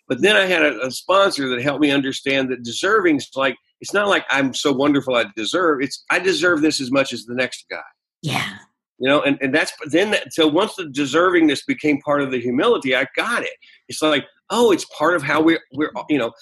but 0.07 0.21
then 0.21 0.37
I 0.37 0.45
had 0.45 0.63
a, 0.63 0.79
a 0.87 0.91
sponsor 0.91 1.49
that 1.49 1.63
helped 1.63 1.81
me 1.81 1.91
understand 1.91 2.51
that 2.51 2.63
deserving 2.63 3.17
is 3.17 3.31
like, 3.35 3.57
it's 3.81 3.95
not 3.95 4.09
like 4.09 4.27
I'm 4.29 4.53
so 4.53 4.71
wonderful 4.71 5.17
I 5.17 5.25
deserve. 5.35 5.81
It's 5.81 6.05
I 6.11 6.19
deserve 6.19 6.61
this 6.61 6.79
as 6.79 6.91
much 6.91 7.15
as 7.15 7.25
the 7.25 7.35
next 7.35 7.65
guy. 7.71 7.81
Yeah. 8.21 8.59
You 8.99 9.09
know, 9.09 9.23
and, 9.23 9.37
and 9.43 9.55
that's 9.55 9.73
then 9.91 10.11
that, 10.13 10.33
so 10.33 10.49
once 10.49 10.75
the 10.75 10.85
deservingness 10.85 11.67
became 11.67 12.01
part 12.01 12.23
of 12.23 12.31
the 12.31 12.41
humility, 12.41 12.97
I 12.97 13.07
got 13.15 13.43
it. 13.43 13.51
It's 13.89 14.01
like, 14.01 14.25
oh, 14.49 14.73
it's 14.73 14.87
part 14.87 15.15
of 15.15 15.23
how 15.23 15.43
we're 15.43 15.61
we're 15.75 15.91
you 16.09 16.19
know, 16.19 16.33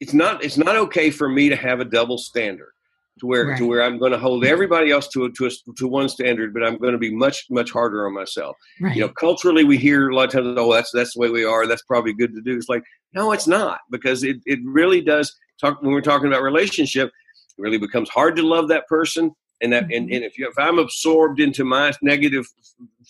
it's 0.00 0.12
not 0.12 0.44
it's 0.44 0.56
not 0.56 0.76
okay 0.76 1.10
for 1.10 1.28
me 1.28 1.48
to 1.48 1.56
have 1.56 1.80
a 1.80 1.84
double 1.84 2.18
standard 2.18 2.72
to 3.20 3.26
where 3.26 3.46
right. 3.46 3.58
to 3.58 3.66
where 3.66 3.82
I'm 3.82 3.98
going 3.98 4.12
to 4.12 4.18
hold 4.18 4.44
everybody 4.44 4.90
else 4.90 5.08
to 5.08 5.24
a, 5.24 5.32
to 5.32 5.46
a, 5.46 5.50
to 5.76 5.86
one 5.86 6.08
standard, 6.08 6.54
but 6.54 6.64
I'm 6.64 6.78
going 6.78 6.92
to 6.92 6.98
be 6.98 7.14
much 7.14 7.46
much 7.50 7.70
harder 7.70 8.06
on 8.06 8.14
myself. 8.14 8.56
Right. 8.80 8.96
You 8.96 9.02
know, 9.02 9.08
culturally 9.08 9.64
we 9.64 9.76
hear 9.78 10.10
a 10.10 10.14
lot 10.14 10.26
of 10.26 10.32
times, 10.32 10.56
oh, 10.58 10.72
that's 10.72 10.90
that's 10.92 11.14
the 11.14 11.20
way 11.20 11.30
we 11.30 11.44
are. 11.44 11.66
That's 11.66 11.82
probably 11.82 12.12
good 12.12 12.34
to 12.34 12.40
do. 12.40 12.56
It's 12.56 12.68
like 12.68 12.82
no, 13.12 13.32
it's 13.32 13.46
not 13.46 13.80
because 13.90 14.24
it 14.24 14.38
it 14.46 14.60
really 14.64 15.00
does 15.00 15.34
talk 15.60 15.82
when 15.82 15.92
we're 15.92 16.00
talking 16.00 16.28
about 16.28 16.42
relationship. 16.42 17.08
It 17.08 17.62
really 17.62 17.78
becomes 17.78 18.08
hard 18.08 18.36
to 18.36 18.42
love 18.42 18.68
that 18.68 18.86
person, 18.88 19.32
and 19.62 19.72
that 19.72 19.84
and, 19.84 20.10
and 20.10 20.24
if 20.24 20.38
you 20.38 20.48
if 20.48 20.58
I'm 20.58 20.78
absorbed 20.78 21.40
into 21.40 21.64
my 21.64 21.92
negative 22.02 22.46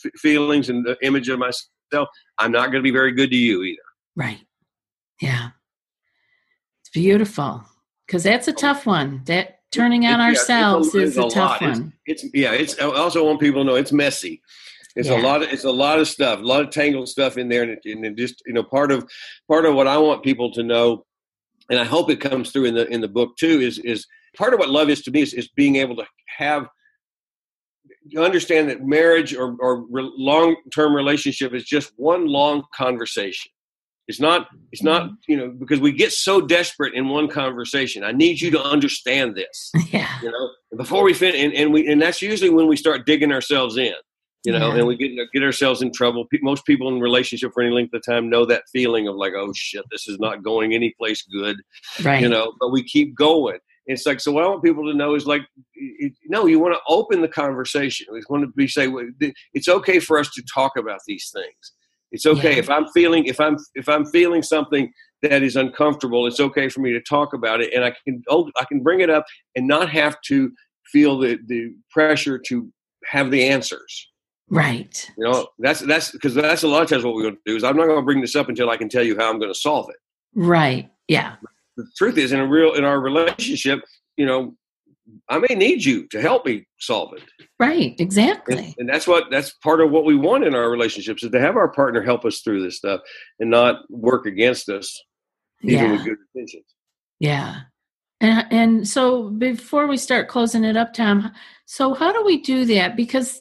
f- 0.05 0.13
feelings 0.17 0.69
and 0.69 0.85
the 0.85 0.97
image 1.03 1.29
of 1.29 1.39
myself, 1.39 2.09
I'm 2.39 2.53
not 2.53 2.67
going 2.67 2.83
to 2.83 2.83
be 2.83 2.91
very 2.91 3.13
good 3.13 3.31
to 3.31 3.37
you 3.37 3.63
either. 3.63 3.83
Right. 4.15 4.41
Yeah. 5.21 5.51
It's 6.81 6.91
beautiful 6.93 7.65
because 8.07 8.23
that's 8.23 8.49
a 8.49 8.53
oh. 8.53 8.57
tough 8.57 8.87
one. 8.87 9.23
That 9.27 9.61
turning 9.71 10.07
on 10.07 10.21
ourselves 10.21 10.95
a, 10.95 10.99
is 10.99 11.17
a, 11.17 11.23
a 11.23 11.31
tough 11.31 11.61
lot. 11.61 11.63
one. 11.63 11.93
It's, 12.07 12.25
it's, 12.25 12.35
yeah. 12.35 12.53
It's 12.53 12.79
I 12.79 12.85
also 12.85 13.25
want 13.25 13.41
people 13.41 13.63
to 13.63 13.65
know 13.65 13.77
it's 13.77 13.93
messy. 13.93 14.43
It's 14.95 15.09
yeah. 15.09 15.21
a 15.21 15.23
lot 15.23 15.43
of 15.43 15.49
it's 15.49 15.65
a 15.65 15.71
lot 15.71 15.99
of 15.99 16.09
stuff, 16.09 16.41
a 16.41 16.43
lot 16.43 16.61
of 16.61 16.71
tangled 16.71 17.09
stuff 17.09 17.39
in 17.39 17.49
there, 17.49 17.63
and, 17.63 17.73
it, 17.73 17.81
and 17.85 18.05
it 18.05 18.17
just 18.17 18.43
you 18.47 18.53
know 18.53 18.63
part 18.63 18.93
of 18.93 19.09
part 19.49 19.65
of 19.65 19.75
what 19.75 19.87
I 19.87 19.97
want 19.97 20.23
people 20.23 20.53
to 20.53 20.63
know, 20.63 21.07
and 21.71 21.79
I 21.79 21.85
hope 21.85 22.11
it 22.11 22.21
comes 22.21 22.51
through 22.51 22.67
in 22.67 22.75
the 22.75 22.87
in 22.89 23.01
the 23.01 23.09
book 23.09 23.37
too. 23.39 23.61
Is 23.61 23.79
is 23.79 24.07
part 24.37 24.55
of 24.55 24.61
what 24.61 24.71
love 24.71 24.91
is 24.91 25.03
to 25.03 25.11
me 25.11 25.23
is, 25.23 25.35
is 25.35 25.49
being 25.49 25.77
able 25.77 25.97
to 25.97 26.07
have 26.39 26.69
you 28.05 28.23
understand 28.23 28.69
that 28.69 28.85
marriage 28.85 29.35
or, 29.35 29.57
or 29.61 29.87
long 29.91 30.57
term 30.75 30.95
relationship 30.95 31.55
is 31.55 31.65
just 31.65 31.93
one 31.97 32.27
long 32.27 32.65
conversation. 32.75 33.53
It's 34.09 34.21
not, 34.21 34.49
it's 34.73 34.83
not, 34.83 35.05
mm-hmm. 35.05 35.15
you 35.29 35.37
know, 35.37 35.55
because 35.57 35.81
we 35.81 35.93
get 35.93 36.13
so 36.13 36.41
desperate 36.41 36.95
in 36.95 37.09
one 37.09 37.29
conversation. 37.29 38.03
I 38.03 38.13
need 38.13 38.41
you 38.41 38.51
to 38.53 38.63
understand 38.63 39.37
this. 39.37 39.73
Yeah. 39.93 40.09
You 40.23 40.31
know, 40.31 40.51
before 40.79 41.03
we 41.03 41.13
finish, 41.13 41.39
and, 41.39 41.53
and 41.53 41.71
we, 41.71 41.87
and 41.87 42.01
that's 42.01 42.23
usually 42.23 42.49
when 42.49 42.67
we 42.67 42.77
start 42.77 43.05
digging 43.05 43.31
ourselves 43.31 43.77
in, 43.77 43.93
you 44.43 44.53
know, 44.53 44.73
yeah. 44.73 44.79
and 44.79 44.87
we 44.87 44.97
get, 44.97 45.11
get 45.35 45.43
ourselves 45.43 45.83
in 45.83 45.93
trouble. 45.93 46.27
Most 46.41 46.65
people 46.65 46.89
in 46.89 46.99
relationship 46.99 47.53
for 47.53 47.63
any 47.63 47.75
length 47.75 47.93
of 47.93 48.03
time 48.03 48.31
know 48.31 48.47
that 48.47 48.63
feeling 48.73 49.07
of 49.07 49.17
like, 49.17 49.35
oh 49.37 49.53
shit, 49.55 49.85
this 49.91 50.09
is 50.09 50.19
not 50.19 50.43
going 50.43 50.73
anyplace 50.73 51.23
good. 51.31 51.57
Right. 52.03 52.23
You 52.23 52.31
know, 52.31 52.55
but 52.59 52.73
we 52.73 52.83
keep 52.83 53.15
going. 53.15 53.59
It's 53.87 54.07
like, 54.07 54.21
so 54.21 54.31
what 54.31 54.45
I 54.45 54.49
want 54.49 54.63
people 54.63 54.91
to 54.91 54.97
know 54.97 55.15
is 55.15 55.27
like, 55.27 55.43
no, 56.27 56.47
you 56.47 56.61
want 56.61 56.75
to 56.75 56.81
open 56.89 57.21
the 57.21 57.29
conversation. 57.29 58.07
We 58.13 58.23
want 58.29 58.45
to 58.45 58.53
be 58.53 58.69
say, 58.69 58.89
it's 59.55 59.69
okay 59.69 59.99
for 59.99 60.19
us 60.19 60.31
to 60.31 60.43
talk 60.55 60.77
about 60.77 61.01
these 61.07 61.31
things 61.35 61.73
it's 62.13 62.27
okay 62.27 62.53
yeah. 62.53 62.59
if 62.59 62.71
I'm 62.71 62.87
feeling 62.89 63.25
if 63.25 63.41
I'm 63.41 63.57
if 63.75 63.89
I'm 63.89 64.05
feeling 64.05 64.43
something 64.43 64.93
that 65.23 65.43
is 65.43 65.57
uncomfortable. 65.57 66.27
It's 66.27 66.41
okay 66.41 66.69
for 66.69 66.81
me 66.81 66.93
to 66.93 67.01
talk 67.01 67.33
about 67.33 67.61
it, 67.61 67.73
and 67.73 67.85
I 67.85 67.95
can 68.05 68.23
oh, 68.29 68.51
I 68.61 68.65
can 68.65 68.83
bring 68.83 69.01
it 69.01 69.11
up 69.11 69.25
and 69.57 69.67
not 69.67 69.89
have 69.91 70.21
to 70.27 70.53
feel 70.93 71.19
the 71.19 71.39
the 71.47 71.75
pressure 71.91 72.39
to 72.49 72.71
have 73.07 73.31
the 73.31 73.49
answers. 73.49 74.09
Right. 74.51 75.11
You 75.17 75.25
know 75.25 75.49
that's 75.59 75.81
that's 75.81 76.13
because 76.13 76.35
that's 76.35 76.63
a 76.63 76.69
lot 76.69 76.83
of 76.83 76.89
times 76.89 77.05
what 77.05 77.15
we're 77.15 77.23
going 77.23 77.37
to 77.37 77.41
do 77.47 77.57
is 77.57 77.65
I'm 77.65 77.77
not 77.77 77.87
going 77.87 77.99
to 77.99 78.05
bring 78.05 78.21
this 78.21 78.37
up 78.37 78.51
until 78.51 78.69
I 78.69 78.77
can 78.77 78.91
tell 78.91 79.03
you 79.03 79.17
how 79.17 79.31
I'm 79.31 79.39
going 79.39 79.53
to 79.53 79.59
solve 79.59 79.89
it. 79.89 79.97
Right. 80.35 80.91
Yeah. 81.09 81.37
The 81.77 81.87
truth 81.97 82.19
is, 82.19 82.33
in 82.33 82.41
a 82.41 82.47
real 82.47 82.75
in 82.75 82.85
our 82.85 83.01
relationship, 83.01 83.81
you 84.17 84.27
know, 84.27 84.55
I 85.29 85.39
may 85.39 85.55
need 85.55 85.85
you 85.85 86.07
to 86.09 86.21
help 86.21 86.47
me 86.47 86.67
solve 86.79 87.15
it. 87.15 87.23
Right, 87.59 87.95
exactly. 87.99 88.57
And, 88.57 88.75
and, 88.79 88.89
that's 88.89 89.07
what 89.07 89.31
that's 89.31 89.51
part 89.63 89.81
of 89.81 89.91
what 89.91 90.05
we 90.05 90.17
want 90.17 90.45
in 90.45 90.55
our 90.55 90.71
relationships 90.71 91.23
is 91.23 91.31
to 91.31 91.41
have 91.41 91.57
our 91.57 91.71
partner 91.71 92.03
help 92.03 92.25
us 92.25 92.41
through 92.41 92.63
this 92.63 92.77
stuff 92.77 93.01
and 93.41 93.51
not 93.51 93.83
work 93.91 94.27
against 94.27 94.69
us. 94.69 95.01
even 95.63 95.85
Yeah. 95.85 95.93
with 95.93 96.05
good 96.05 96.19
intentions. 96.35 96.65
Yeah. 97.21 97.61
And, 98.21 98.47
and 98.53 98.89
so 98.89 99.31
before 99.31 99.87
we 99.87 99.97
start 99.97 100.29
closing 100.29 100.65
it 100.65 100.77
up, 100.77 100.95
Thom, 100.95 101.33
so 101.67 101.95
how 101.95 102.13
do 102.13 102.25
we 102.25 102.41
do 102.41 102.65
that? 102.67 102.97
Because 102.97 103.41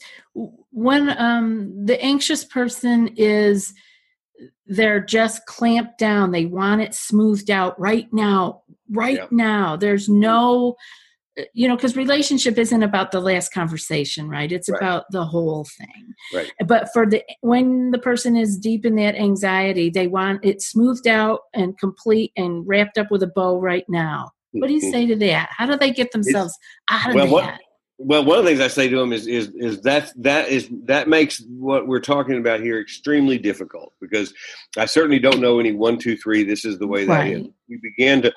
when 0.72 1.16
um, 1.20 1.86
the 1.86 2.02
anxious 2.04 2.44
person 2.44 3.10
is, 3.16 3.74
they're 4.66 5.00
just 5.00 5.46
clamped 5.46 5.98
down, 5.98 6.32
they 6.32 6.46
want 6.46 6.82
it 6.82 6.94
smoothed 6.96 7.52
out 7.52 7.80
right 7.80 8.08
now, 8.12 8.62
right 8.90 9.18
Yeah. 9.18 9.28
now. 9.32 9.76
There's 9.76 10.08
no, 10.10 10.76
uh, 11.38 11.44
you 11.54 11.68
know, 11.68 11.76
because 11.76 11.96
relationship 11.96 12.58
isn't 12.58 12.84
about 12.84 13.12
the 13.12 13.20
last 13.20 13.54
conversation, 13.54 14.30
right? 14.30 14.52
It's 14.52 14.70
Right. 14.70 14.82
about 14.82 15.06
the 15.12 15.26
whole 15.26 15.66
thing. 15.78 16.14
Right. 16.34 16.52
But 16.66 16.90
for 16.94 17.06
the 17.06 17.24
when 17.42 17.92
the 17.92 18.00
person 18.00 18.36
is 18.36 18.58
deep 18.58 18.86
in 18.86 18.96
that 18.96 19.16
anxiety, 19.16 19.90
they 19.90 20.08
want 20.08 20.44
it 20.44 20.62
smoothed 20.62 21.08
out 21.08 21.42
and 21.54 21.78
complete 21.78 22.32
and 22.36 22.68
wrapped 22.68 22.98
up 22.98 23.12
with 23.12 23.24
a 23.24 23.32
bow 23.36 23.60
right 23.60 23.86
now. 23.88 24.32
What 24.52 24.68
do 24.68 24.74
you 24.74 24.82
mm-hmm. 24.82 24.92
say 24.92 25.06
to 25.08 25.16
that? 25.18 25.50
How 25.56 25.66
do 25.66 25.78
they 25.78 25.92
get 25.92 26.12
themselves 26.12 26.58
out 26.90 27.10
of 27.10 27.16
well, 27.16 27.28
what- 27.28 27.44
that? 27.46 27.60
Well, 28.04 28.26
one 28.26 28.40
of 28.40 28.44
the 28.44 28.50
things 28.50 28.62
I 28.62 28.68
say 28.68 28.90
to 28.90 28.98
them 28.98 29.14
is 29.14 29.28
is 29.28 29.52
is 29.56 29.82
that 29.82 30.12
that 30.18 30.50
is 30.50 30.70
that 30.86 31.08
makes 31.08 31.42
what 31.48 31.88
we're 31.88 32.00
talking 32.00 32.38
about 32.38 32.60
here 32.62 32.80
extremely 32.80 33.38
difficult 33.38 33.94
because 34.02 34.34
I 34.78 34.86
certainly 34.86 35.20
don't 35.20 35.40
know 35.40 35.60
any 35.60 35.72
one 35.72 35.98
two 35.98 36.18
three. 36.18 36.44
This 36.44 36.66
is 36.66 36.80
the 36.80 36.88
way 36.88 37.06
that 37.06 37.28
is. 37.28 37.42
Right. 37.42 37.54
We 37.70 37.78
began 37.78 38.22
to 38.24 38.34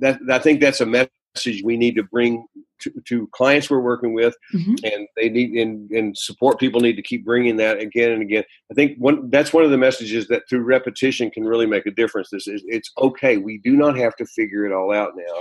that. 0.00 0.18
I 0.30 0.38
think 0.38 0.60
that's 0.60 0.80
a 0.80 0.86
message 0.86 1.62
we 1.62 1.76
need 1.76 1.94
to 1.96 2.02
bring 2.04 2.46
to, 2.80 2.90
to 3.06 3.26
clients 3.32 3.68
we're 3.70 3.80
working 3.80 4.14
with, 4.14 4.34
Mhm. 4.54 4.78
and 4.84 5.06
they 5.16 5.28
need 5.28 5.50
and, 5.52 5.90
and 5.90 6.16
support 6.16 6.58
people 6.58 6.80
need 6.80 6.96
to 6.96 7.02
keep 7.02 7.24
bringing 7.24 7.56
that 7.56 7.78
again 7.78 8.12
and 8.12 8.22
again. 8.22 8.44
I 8.70 8.74
think 8.74 8.96
one 8.98 9.28
that's 9.30 9.52
one 9.52 9.64
of 9.64 9.70
the 9.70 9.78
messages 9.78 10.26
that 10.28 10.48
through 10.48 10.62
repetition 10.62 11.30
can 11.30 11.44
really 11.44 11.66
make 11.66 11.84
a 11.86 11.90
difference. 11.90 12.30
This 12.30 12.46
is 12.48 12.62
it's 12.66 12.90
okay. 12.98 13.36
We 13.36 13.58
do 13.58 13.76
not 13.76 13.96
have 13.98 14.16
to 14.16 14.24
figure 14.26 14.64
it 14.64 14.72
all 14.72 14.92
out 14.92 15.12
now. 15.16 15.40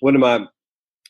One 0.00 0.14
of 0.14 0.20
my 0.20 0.46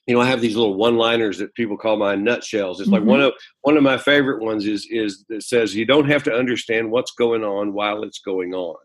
you 0.09 0.15
know, 0.15 0.23
I 0.23 0.27
have 0.27 0.41
these 0.41 0.57
little 0.57 0.75
one-liners 0.75 1.37
that 1.39 1.55
people 1.55 1.77
call 1.77 1.99
my 1.99 2.15
nutshells. 2.17 2.81
It's 2.81 2.89
like 2.89 3.03
Mhm. 3.03 3.07
one 3.07 3.21
of 3.21 3.35
one 3.61 3.77
of 3.77 3.83
my 3.83 3.99
favorite 3.99 4.43
ones 4.43 4.67
is 4.67 4.87
is 4.91 5.25
that 5.29 5.43
says 5.43 5.77
you 5.77 5.85
don't 5.85 6.09
have 6.11 6.23
to 6.25 6.33
understand 6.33 6.91
what's 6.91 7.13
going 7.13 7.45
on 7.45 7.75
while 7.75 8.03
it's 8.03 8.19
going 8.19 8.55
on. 8.55 8.77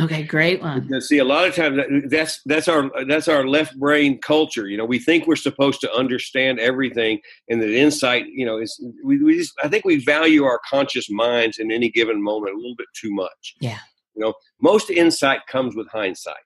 Okay, 0.00 0.22
great 0.22 0.62
one. 0.62 0.80
Because 0.86 1.08
see, 1.08 1.18
a 1.18 1.24
lot 1.24 1.46
of 1.46 1.54
times 1.54 1.76
that- 1.76 2.08
that's 2.08 2.40
that's 2.46 2.68
our 2.68 2.90
that's 3.06 3.26
our 3.26 3.44
left 3.46 3.76
brain 3.78 4.18
culture. 4.20 4.68
You 4.68 4.76
know, 4.78 4.84
we 4.86 5.00
think 5.00 5.26
we're 5.26 5.36
supposed 5.36 5.80
to 5.80 5.92
understand 5.92 6.60
everything, 6.60 7.20
and 7.48 7.60
that 7.60 7.70
insight, 7.74 8.26
you 8.28 8.46
know, 8.46 8.56
is 8.58 8.72
we, 9.04 9.18
we 9.22 9.36
just 9.36 9.52
I 9.64 9.68
think 9.68 9.84
we 9.84 9.96
value 9.96 10.44
our 10.44 10.60
conscious 10.70 11.10
minds 11.10 11.58
in 11.58 11.72
any 11.72 11.90
given 11.90 12.22
moment 12.22 12.54
a 12.54 12.56
little 12.56 12.76
bit 12.76 12.86
too 12.94 13.10
much. 13.12 13.54
Yeah. 13.60 13.80
You 14.14 14.22
know, 14.22 14.34
most 14.60 14.90
insight 14.90 15.40
comes 15.48 15.74
with 15.74 15.88
hindsight. 15.88 16.36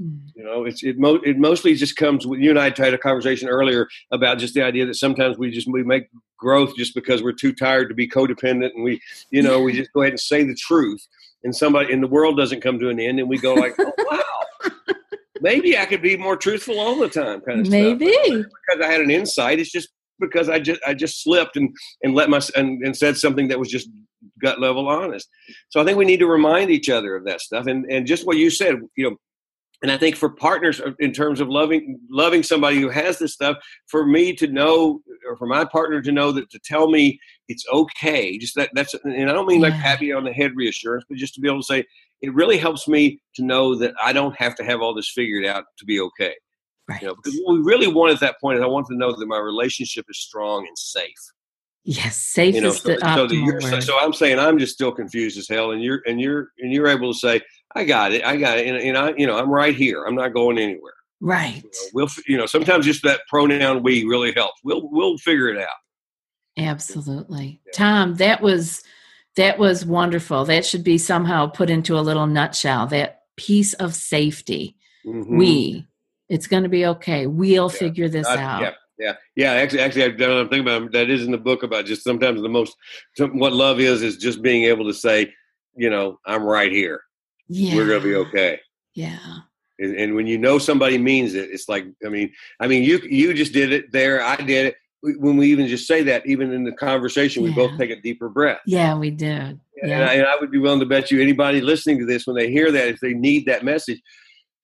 Mm. 0.00 0.20
You 0.34 0.44
know, 0.44 0.64
it's 0.64 0.82
it, 0.82 0.98
mo- 0.98 1.20
it 1.24 1.38
mostly 1.38 1.74
just 1.74 1.96
comes. 1.96 2.26
With, 2.26 2.40
you 2.40 2.50
and 2.50 2.58
I 2.58 2.64
had 2.64 2.94
a 2.94 2.98
conversation 2.98 3.48
earlier 3.48 3.88
about 4.10 4.38
just 4.38 4.54
the 4.54 4.62
idea 4.62 4.86
that 4.86 4.94
sometimes 4.94 5.38
we 5.38 5.50
just 5.50 5.68
we 5.70 5.84
make 5.84 6.08
growth 6.36 6.76
just 6.76 6.94
because 6.94 7.22
we're 7.22 7.32
too 7.32 7.52
tired 7.52 7.88
to 7.88 7.94
be 7.94 8.08
codependent, 8.08 8.74
and 8.74 8.82
we, 8.82 9.00
you 9.30 9.42
know, 9.42 9.60
we 9.60 9.72
just 9.72 9.92
go 9.92 10.02
ahead 10.02 10.12
and 10.12 10.20
say 10.20 10.42
the 10.42 10.54
truth, 10.54 11.06
and 11.44 11.54
somebody 11.54 11.92
in 11.92 12.00
the 12.00 12.08
world 12.08 12.36
doesn't 12.36 12.60
come 12.60 12.78
to 12.80 12.88
an 12.88 12.98
end, 12.98 13.20
and 13.20 13.28
we 13.28 13.38
go 13.38 13.54
like, 13.54 13.74
oh, 13.78 13.92
wow, 13.98 14.70
maybe 15.40 15.78
I 15.78 15.84
could 15.84 16.02
be 16.02 16.16
more 16.16 16.36
truthful 16.36 16.80
all 16.80 16.98
the 16.98 17.08
time, 17.08 17.40
kind 17.42 17.60
of 17.60 17.66
stuff. 17.66 17.80
Maybe. 17.80 18.12
because 18.28 18.80
I 18.82 18.90
had 18.90 19.00
an 19.00 19.10
insight. 19.10 19.60
It's 19.60 19.70
just 19.70 19.90
because 20.18 20.48
I 20.48 20.58
just 20.58 20.80
I 20.86 20.94
just 20.94 21.22
slipped 21.22 21.56
and 21.56 21.70
and 22.02 22.14
let 22.14 22.30
my 22.30 22.40
and, 22.56 22.84
and 22.84 22.96
said 22.96 23.16
something 23.16 23.48
that 23.48 23.58
was 23.58 23.70
just 23.70 23.88
gut 24.40 24.60
level 24.60 24.88
honest. 24.88 25.28
So 25.68 25.80
I 25.80 25.84
think 25.84 25.98
we 25.98 26.04
need 26.04 26.20
to 26.20 26.26
remind 26.26 26.70
each 26.70 26.90
other 26.90 27.14
of 27.14 27.24
that 27.26 27.40
stuff, 27.40 27.66
and 27.66 27.84
and 27.90 28.06
just 28.06 28.26
what 28.26 28.36
you 28.36 28.50
said, 28.50 28.76
you 28.96 29.10
know. 29.10 29.16
And 29.82 29.90
I 29.90 29.98
think 29.98 30.16
for 30.16 30.30
partners, 30.30 30.80
uh, 30.80 30.92
in 30.98 31.12
terms 31.12 31.40
of 31.40 31.48
loving 31.48 31.98
loving 32.08 32.42
somebody 32.42 32.80
who 32.80 32.88
has 32.88 33.18
this 33.18 33.34
stuff, 33.34 33.56
for 33.86 34.06
me 34.06 34.32
to 34.34 34.46
know, 34.46 35.00
or 35.28 35.36
for 35.36 35.46
my 35.46 35.64
partner 35.64 36.00
to 36.00 36.12
know 36.12 36.32
that 36.32 36.48
to 36.50 36.58
tell 36.64 36.88
me 36.88 37.18
it's 37.48 37.64
okay, 37.72 38.38
just 38.38 38.54
that 38.54 38.70
that's, 38.72 38.94
and 39.04 39.28
I 39.28 39.32
don't 39.32 39.46
mean 39.46 39.60
like 39.60 39.74
Yeah. 39.74 39.96
me 40.00 40.12
on 40.12 40.24
the 40.24 40.32
head 40.32 40.52
reassurance, 40.54 41.04
but 41.08 41.18
just 41.18 41.34
to 41.34 41.40
be 41.40 41.48
able 41.48 41.60
to 41.60 41.66
say 41.66 41.84
it 42.22 42.32
really 42.34 42.56
helps 42.56 42.88
me 42.88 43.20
to 43.34 43.44
know 43.44 43.74
that 43.76 43.94
I 44.02 44.12
don't 44.14 44.34
have 44.36 44.54
to 44.56 44.64
have 44.64 44.80
all 44.80 44.94
this 44.94 45.10
figured 45.10 45.44
out 45.44 45.64
to 45.78 45.84
be 45.84 46.00
okay. 46.00 46.34
Right. 46.88 47.02
You 47.02 47.08
know, 47.08 47.14
because 47.16 47.38
what 47.44 47.54
we 47.54 47.60
really 47.62 47.86
want 47.88 48.12
at 48.12 48.20
that 48.20 48.40
point 48.40 48.58
is 48.58 48.62
I 48.64 48.66
want 48.66 48.86
to 48.86 48.96
know 48.96 49.12
that 49.14 49.26
my 49.26 49.38
relationship 49.38 50.06
is 50.08 50.18
strong 50.18 50.66
and 50.66 50.78
safe. 50.78 51.12
Yes, 51.86 52.16
safe 52.16 52.54
You 52.54 52.62
know, 52.62 52.68
is 52.68 52.78
so, 52.78 52.88
the 52.88 52.94
so, 52.94 53.00
that 53.06 53.18
optimal 53.30 53.46
you're, 53.46 53.60
word. 53.72 53.82
so 53.82 53.98
I'm 53.98 54.14
saying 54.14 54.38
I'm 54.38 54.58
just 54.58 54.72
still 54.72 54.92
confused 54.92 55.36
as 55.36 55.46
hell, 55.48 55.72
and 55.72 55.82
you're 55.82 56.00
and 56.06 56.18
you're 56.18 56.48
and 56.58 56.72
you're 56.72 56.86
able 56.88 57.12
to 57.12 57.18
say 57.18 57.42
I 57.74 57.84
got 57.84 58.12
it, 58.12 58.24
I 58.24 58.36
got 58.36 58.58
it, 58.58 58.66
and, 58.68 58.76
and 58.76 58.96
I 58.96 59.14
you 59.16 59.26
know 59.26 59.36
I'm 59.36 59.50
right 59.50 59.74
here. 59.74 60.04
I'm 60.04 60.14
not 60.14 60.32
going 60.34 60.58
anywhere. 60.58 60.92
right. 61.20 61.56
You 61.56 61.62
know, 61.62 61.88
we'll 61.94 62.08
you 62.28 62.36
know 62.38 62.46
sometimes 62.46 62.84
just 62.86 63.02
that 63.02 63.20
pronoun 63.28 63.82
we 63.82 64.04
really 64.04 64.32
helps. 64.32 64.60
We'll 64.64 64.88
we'll 64.90 65.18
figure 65.18 65.48
it 65.48 65.58
out. 65.58 65.68
Absolutely. 66.56 67.60
Yeah. 67.66 67.72
Thom, 67.74 68.14
that 68.16 68.40
was 68.40 68.82
that 69.36 69.58
was 69.58 69.84
wonderful. 69.84 70.44
That 70.44 70.64
should 70.64 70.84
be 70.84 70.98
somehow 70.98 71.46
put 71.48 71.70
into 71.70 71.98
a 71.98 72.00
little 72.02 72.26
nutshell. 72.26 72.86
That 72.86 73.22
piece 73.36 73.74
of 73.74 73.94
safety. 73.94 74.76
Mhm. 75.06 75.36
We. 75.38 75.86
It's 76.28 76.46
going 76.46 76.62
to 76.62 76.68
be 76.68 76.86
okay. 76.86 77.26
We'll 77.26 77.70
Yeah. 77.70 77.78
figure 77.78 78.08
this 78.08 78.26
I- 78.26 78.36
out. 78.42 78.62
yeah, 78.62 78.72
yeah, 78.98 79.12
yeah. 79.36 79.52
Actually, 79.54 79.80
actually, 79.80 80.04
I've 80.04 80.16
done. 80.16 80.30
I'm 80.30 80.48
thinking 80.48 80.60
about 80.72 80.92
that. 80.92 81.10
Is 81.10 81.24
in 81.24 81.32
the 81.32 81.38
book 81.38 81.62
about 81.64 81.84
just 81.86 82.04
sometimes 82.04 82.40
the 82.40 82.48
most 82.48 82.76
what 83.18 83.52
love 83.52 83.80
is 83.80 84.02
is 84.02 84.16
just 84.16 84.40
being 84.40 84.64
able 84.64 84.86
to 84.86 84.94
say, 84.94 85.32
you 85.76 85.90
know, 85.90 86.18
I'm 86.24 86.44
right 86.44 86.70
here. 86.72 87.02
Yeah. 87.48 87.76
We're 87.76 87.86
gonna 87.88 88.00
be 88.00 88.14
okay. 88.16 88.60
Yeah. 88.94 89.18
And, 89.78 89.96
and 89.96 90.14
when 90.14 90.26
you 90.26 90.38
know 90.38 90.58
somebody 90.58 90.98
means 90.98 91.34
it, 91.34 91.50
it's 91.50 91.68
like 91.68 91.86
I 92.04 92.08
mean, 92.08 92.32
I 92.60 92.66
mean, 92.66 92.84
you 92.84 92.98
you 92.98 93.34
just 93.34 93.52
did 93.52 93.72
it 93.72 93.92
there. 93.92 94.22
I 94.22 94.36
did 94.36 94.66
it. 94.66 94.76
When 95.18 95.36
we 95.36 95.50
even 95.50 95.66
just 95.66 95.86
say 95.86 96.02
that, 96.04 96.26
even 96.26 96.50
in 96.52 96.64
the 96.64 96.72
conversation, 96.72 97.42
we 97.42 97.52
both 97.52 97.76
take 97.76 97.90
a 97.90 98.00
deeper 98.00 98.30
breath. 98.30 98.60
Yeah, 98.64 98.96
we 98.96 99.10
did. 99.10 99.60
And, 99.82 99.92
I, 99.92 100.14
and 100.14 100.26
I 100.26 100.34
would 100.40 100.50
be 100.50 100.56
willing 100.56 100.80
to 100.80 100.86
bet 100.86 101.10
you 101.10 101.20
anybody 101.20 101.60
listening 101.60 101.98
to 101.98 102.06
this, 102.06 102.26
when 102.26 102.36
they 102.36 102.50
hear 102.50 102.72
that, 102.72 102.88
if 102.88 103.00
they 103.00 103.12
need 103.12 103.44
that 103.44 103.64
message, 103.64 104.00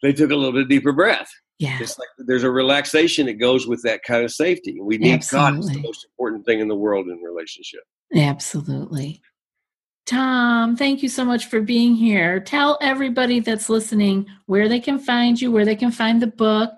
they 0.01 0.14
took 0.14 0.31
a 0.31 0.35
little 0.35 0.53
bit 0.53 0.69
deeper 0.69 0.93
breath. 0.93 1.29
Yeah. 1.59 1.77
It's 1.79 1.99
like 1.99 2.09
there's 2.16 2.43
a 2.43 2.51
relaxation 2.51 3.27
that 3.27 3.35
goes 3.35 3.66
with 3.66 3.83
that 3.83 4.03
kind 4.03 4.25
of 4.25 4.31
safety. 4.31 4.81
We 4.81 4.97
need 4.97 5.23
God. 5.31 5.59
It's 5.59 5.71
the 5.71 5.81
most 5.81 6.07
important 6.07 6.47
thing 6.47 6.61
in 6.61 6.69
the 6.69 6.75
world 6.75 7.09
in 7.09 7.19
relationship. 7.19 7.81
Absolutely. 8.16 9.21
Thom, 10.07 10.77
thank 10.77 11.03
you 11.03 11.09
so 11.09 11.25
much 11.25 11.47
for 11.47 11.61
being 11.61 11.95
here. 11.95 12.41
Tell 12.41 12.79
everybody 12.81 13.41
that's 13.41 13.69
listening 13.69 14.27
where 14.47 14.69
they 14.69 14.81
can 14.81 14.99
find 14.99 15.41
you, 15.41 15.53
where 15.53 15.65
they 15.65 15.77
can 15.77 15.93
find 15.93 16.21
the 16.21 16.27
book, 16.27 16.71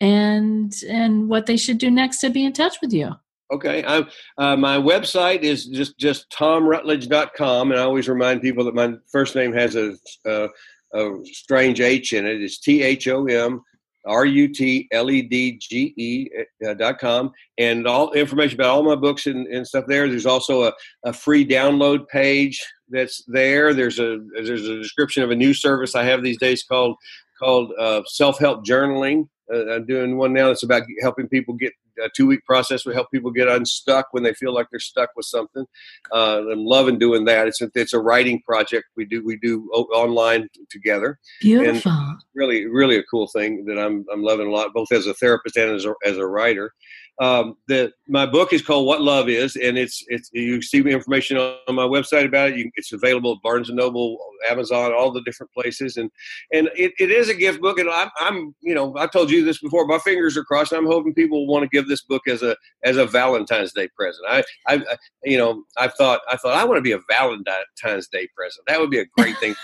and 0.00 0.74
and 0.88 1.28
what 1.28 1.46
they 1.46 1.56
should 1.56 1.78
do 1.78 1.90
next 1.90 2.18
to 2.18 2.30
be 2.30 2.44
in 2.44 2.52
touch 2.52 2.80
with 2.82 2.92
you. 2.92 3.14
Okay. 3.52 3.84
I'm, 3.84 4.08
uh, 4.38 4.56
my 4.56 4.78
website 4.78 5.42
is 5.42 5.66
just, 5.66 5.98
just 5.98 6.30
thomrutledge.com. 6.30 7.70
And 7.70 7.80
I 7.80 7.84
always 7.84 8.08
remind 8.08 8.42
people 8.42 8.64
that 8.64 8.74
my 8.74 8.94
first 9.12 9.36
name 9.36 9.52
has 9.52 9.76
a, 9.76 9.94
a, 10.24 10.48
a 10.94 11.24
strange 11.24 11.80
H 11.80 12.14
in 12.14 12.26
it. 12.26 12.42
It's 12.42 12.58
T 12.58 12.82
H 12.82 13.06
O 13.06 13.26
M 13.26 13.62
R 14.06 14.26
U 14.26 14.48
T 14.48 14.88
L 14.92 15.10
E 15.10 15.22
D 15.22 15.58
G 15.60 15.94
E 15.96 16.28
uh, 16.66 16.74
dot 16.74 16.98
com. 16.98 17.32
And 17.58 17.86
all 17.86 18.12
information 18.12 18.60
about 18.60 18.70
all 18.70 18.82
my 18.82 18.96
books 18.96 19.26
and, 19.26 19.46
and 19.46 19.66
stuff 19.66 19.84
there. 19.86 20.08
There's 20.08 20.26
also 20.26 20.64
a, 20.64 20.72
a 21.04 21.12
free 21.12 21.46
download 21.46 22.06
page 22.08 22.64
that's 22.88 23.24
there. 23.26 23.74
There's 23.74 23.98
a, 23.98 24.18
there's 24.34 24.68
a 24.68 24.76
description 24.76 25.22
of 25.22 25.30
a 25.30 25.36
new 25.36 25.54
service 25.54 25.94
I 25.94 26.04
have 26.04 26.22
these 26.22 26.38
days 26.38 26.62
called, 26.62 26.96
called 27.38 27.72
uh, 27.78 28.02
self 28.06 28.38
help 28.38 28.64
journaling. 28.64 29.28
Uh, 29.52 29.74
I'm 29.74 29.86
doing 29.86 30.16
one 30.16 30.32
now 30.32 30.48
that's 30.48 30.62
about 30.62 30.82
helping 31.02 31.28
people 31.28 31.54
get 31.54 31.72
a 32.02 32.08
two 32.14 32.26
week 32.26 32.44
process 32.44 32.84
would 32.84 32.94
help 32.94 33.10
people 33.10 33.30
get 33.30 33.48
unstuck 33.48 34.08
when 34.12 34.22
they 34.22 34.34
feel 34.34 34.52
like 34.52 34.68
they're 34.70 34.80
stuck 34.80 35.10
with 35.16 35.26
something. 35.26 35.64
Uh, 36.12 36.42
I'm 36.50 36.64
loving 36.64 36.98
doing 36.98 37.24
that. 37.26 37.48
It's 37.48 37.60
a, 37.60 37.70
it's 37.74 37.92
a 37.92 38.00
writing 38.00 38.40
project 38.42 38.86
we 38.96 39.04
do 39.04 39.24
we 39.24 39.36
do 39.36 39.66
online 39.72 40.48
together. 40.70 41.18
Beautiful. 41.40 42.16
Really, 42.34 42.66
really 42.66 42.96
a 42.96 43.04
cool 43.04 43.28
thing 43.28 43.64
that 43.66 43.78
I'm 43.78 44.04
I'm 44.12 44.22
loving 44.22 44.48
a 44.48 44.50
lot, 44.50 44.74
both 44.74 44.92
as 44.92 45.06
a 45.06 45.14
therapist 45.14 45.56
and 45.56 45.70
as 45.74 45.84
a, 45.84 45.94
as 46.04 46.16
a 46.16 46.26
writer. 46.26 46.72
Um, 47.20 47.56
the 47.68 47.92
my 48.08 48.26
book 48.26 48.52
is 48.52 48.60
called 48.60 48.86
What 48.86 49.00
Love 49.00 49.28
Is, 49.28 49.54
and 49.54 49.78
it's 49.78 50.02
it's 50.08 50.30
you 50.32 50.60
see 50.60 50.78
information 50.80 51.36
on, 51.36 51.74
my 51.74 51.84
website 51.84 52.26
about 52.26 52.50
it. 52.50 52.56
You, 52.56 52.70
it's 52.74 52.92
available 52.92 53.32
at 53.32 53.42
Barnes 53.42 53.68
and 53.68 53.76
Noble, 53.78 54.18
Amazon, 54.50 54.92
all 54.92 55.12
the 55.12 55.22
different 55.22 55.52
places, 55.52 55.96
and 55.96 56.10
and 56.52 56.68
it, 56.74 56.92
it 56.98 57.12
is 57.12 57.28
a 57.28 57.34
gift 57.34 57.60
book. 57.60 57.78
And 57.78 57.88
I'm, 57.88 58.10
I'm 58.18 58.54
you 58.62 58.74
know 58.74 58.96
I 58.98 59.06
told 59.06 59.30
you 59.30 59.44
this 59.44 59.60
before. 59.60 59.86
My 59.86 59.98
fingers 59.98 60.36
are 60.36 60.44
crossed. 60.44 60.72
I'm 60.72 60.86
hoping 60.86 61.14
people 61.14 61.46
want 61.46 61.62
to 61.62 61.68
give 61.68 61.86
this 61.88 62.02
book 62.02 62.22
as 62.26 62.42
a 62.42 62.56
as 62.82 62.96
a 62.96 63.06
Valentine's 63.06 63.72
Day 63.72 63.88
present. 63.96 64.26
I 64.28 64.42
I 64.66 64.74
I- 64.74 64.96
you 65.22 65.38
know 65.38 65.62
I 65.78 65.88
thought 65.88 66.20
I 66.28 66.36
thought 66.36 66.56
I 66.56 66.64
want 66.64 66.78
to 66.78 66.82
be 66.82 66.92
a 66.92 66.98
Valentine's 67.08 68.08
Day 68.08 68.28
present. 68.36 68.66
That 68.66 68.80
would 68.80 68.90
be 68.90 68.98
a 68.98 69.06
great 69.16 69.38
thing. 69.38 69.54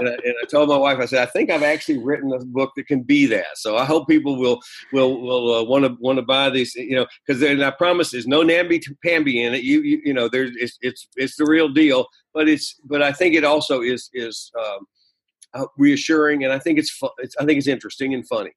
And, 0.00 0.08
I, 0.08 0.12
and 0.12 0.34
I 0.40 0.46
told 0.46 0.68
my 0.68 0.76
wife, 0.76 0.98
I 1.00 1.06
said, 1.06 1.26
I 1.26 1.30
think 1.30 1.50
I've 1.50 1.62
actually 1.62 1.98
written 1.98 2.32
a 2.32 2.38
book 2.44 2.72
that 2.76 2.86
can 2.86 3.02
be 3.02 3.26
that. 3.26 3.46
So 3.56 3.76
I 3.76 3.84
hope 3.84 4.06
people 4.08 4.38
will 4.38 4.60
will 4.92 5.20
will 5.20 5.54
uh, 5.54 5.64
want 5.64 5.84
to 5.84 5.96
want 6.00 6.18
to 6.18 6.22
buy 6.22 6.50
these, 6.50 6.74
you 6.74 6.96
know, 6.96 7.06
because 7.26 7.40
then 7.40 7.62
I 7.62 7.70
promise 7.70 8.10
there's 8.10 8.26
no 8.26 8.42
namby 8.42 8.80
pamby 9.04 9.42
in 9.42 9.54
it. 9.54 9.62
You, 9.62 9.82
you 9.82 10.00
you 10.04 10.14
know, 10.14 10.28
there's 10.28 10.52
it's 10.56 10.78
it's 10.80 11.08
it's 11.16 11.36
the 11.36 11.44
real 11.44 11.68
deal. 11.68 12.06
But 12.34 12.48
it's 12.48 12.74
but 12.84 13.02
I 13.02 13.12
think 13.12 13.34
it 13.34 13.44
also 13.44 13.80
is 13.82 14.10
is 14.12 14.50
um, 14.58 14.86
uh, 15.54 15.66
reassuring, 15.76 16.44
and 16.44 16.52
I 16.52 16.58
think 16.58 16.78
it's, 16.78 16.96
it's 17.18 17.36
I 17.36 17.44
think 17.44 17.58
it's 17.58 17.66
interesting 17.66 18.14
and 18.14 18.26
funny. 18.26 18.52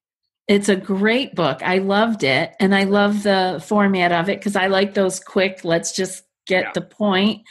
It's 0.47 0.69
a 0.69 0.75
great 0.75 1.35
book. 1.35 1.61
I 1.63 1.77
loved 1.77 2.23
it, 2.23 2.53
and 2.59 2.75
I 2.75 2.83
love 2.83 3.23
the 3.23 3.63
format 3.65 4.11
of 4.11 4.29
it 4.29 4.39
because 4.39 4.55
I 4.55 4.67
like 4.67 4.93
those 4.93 5.19
quick. 5.19 5.63
Let's 5.63 5.95
just 5.95 6.23
get 6.47 6.63
Yeah. 6.65 6.71
the 6.73 6.81
point, 6.81 7.41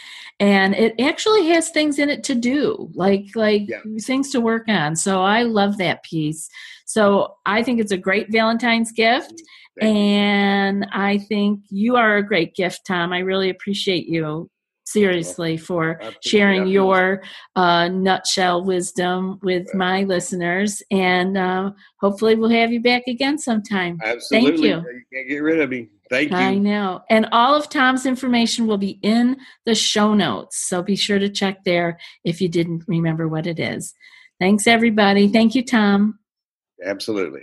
and 0.41 0.75
it 0.75 1.01
actually 1.01 1.47
has 1.49 1.71
things 1.71 1.99
in 1.99 2.11
it 2.11 2.25
to 2.25 2.35
do, 2.35 2.91
like 2.95 3.27
like 3.35 3.69
Yeah. 3.69 3.79
things 4.03 4.31
to 4.33 4.41
work 4.41 4.69
on. 4.69 4.97
So 4.97 5.23
I 5.23 5.43
love 5.45 5.79
that 5.79 6.03
piece. 6.03 6.49
So 6.85 7.37
I 7.47 7.63
think 7.63 7.81
it's 7.81 7.93
a 7.93 7.97
great 7.97 8.33
Valentine's 8.33 8.91
gift, 8.91 9.33
you. 9.39 9.45
And 9.81 10.87
I 10.93 11.19
think 11.19 11.61
you 11.71 11.97
are 11.97 12.17
a 12.17 12.27
great 12.27 12.55
gift, 12.55 12.87
Thom. 12.87 13.13
I 13.13 13.21
really 13.21 13.51
appreciate 13.51 14.07
you 14.07 14.51
seriously 14.85 15.57
for 15.57 16.01
sharing 16.25 16.67
your 16.67 17.23
uh, 17.55 17.89
nutshell 17.89 18.65
wisdom 18.65 19.39
with 19.43 19.67
Right. 19.69 19.75
my 19.75 20.03
listeners. 20.03 20.83
And 20.91 21.39
uh, 21.39 21.71
hopefully, 22.01 22.35
we'll 22.35 22.51
have 22.51 22.73
you 22.73 22.81
back 22.81 23.05
again 23.07 23.39
sometime. 23.39 23.99
Absolutely, 24.03 24.69
you. 24.69 24.77
you 24.77 25.03
can't 25.13 25.29
get 25.29 25.39
rid 25.39 25.61
of 25.61 25.71
me. 25.71 25.89
Thank 26.11 26.33
you. 26.33 26.37
I 26.37 26.57
know. 26.57 27.03
And 27.09 27.29
all 27.31 27.55
of 27.55 27.69
Thom's 27.69 28.05
information 28.05 28.67
will 28.67 28.79
be 28.79 28.99
in 29.03 29.37
the 29.65 29.77
show 29.77 30.13
notes. 30.13 30.69
So 30.69 30.83
be 30.83 30.97
sure 30.97 31.21
to 31.21 31.29
check 31.29 31.63
there 31.65 32.01
if 32.25 32.41
you 32.41 32.49
didn't 32.49 32.83
remember 32.89 33.29
what 33.29 33.47
it 33.47 33.61
is. 33.61 33.95
Thanks, 34.41 34.67
everybody. 34.67 35.29
Thank 35.29 35.55
you, 35.55 35.65
Thom. 35.65 36.19
Absolutely. 36.85 37.43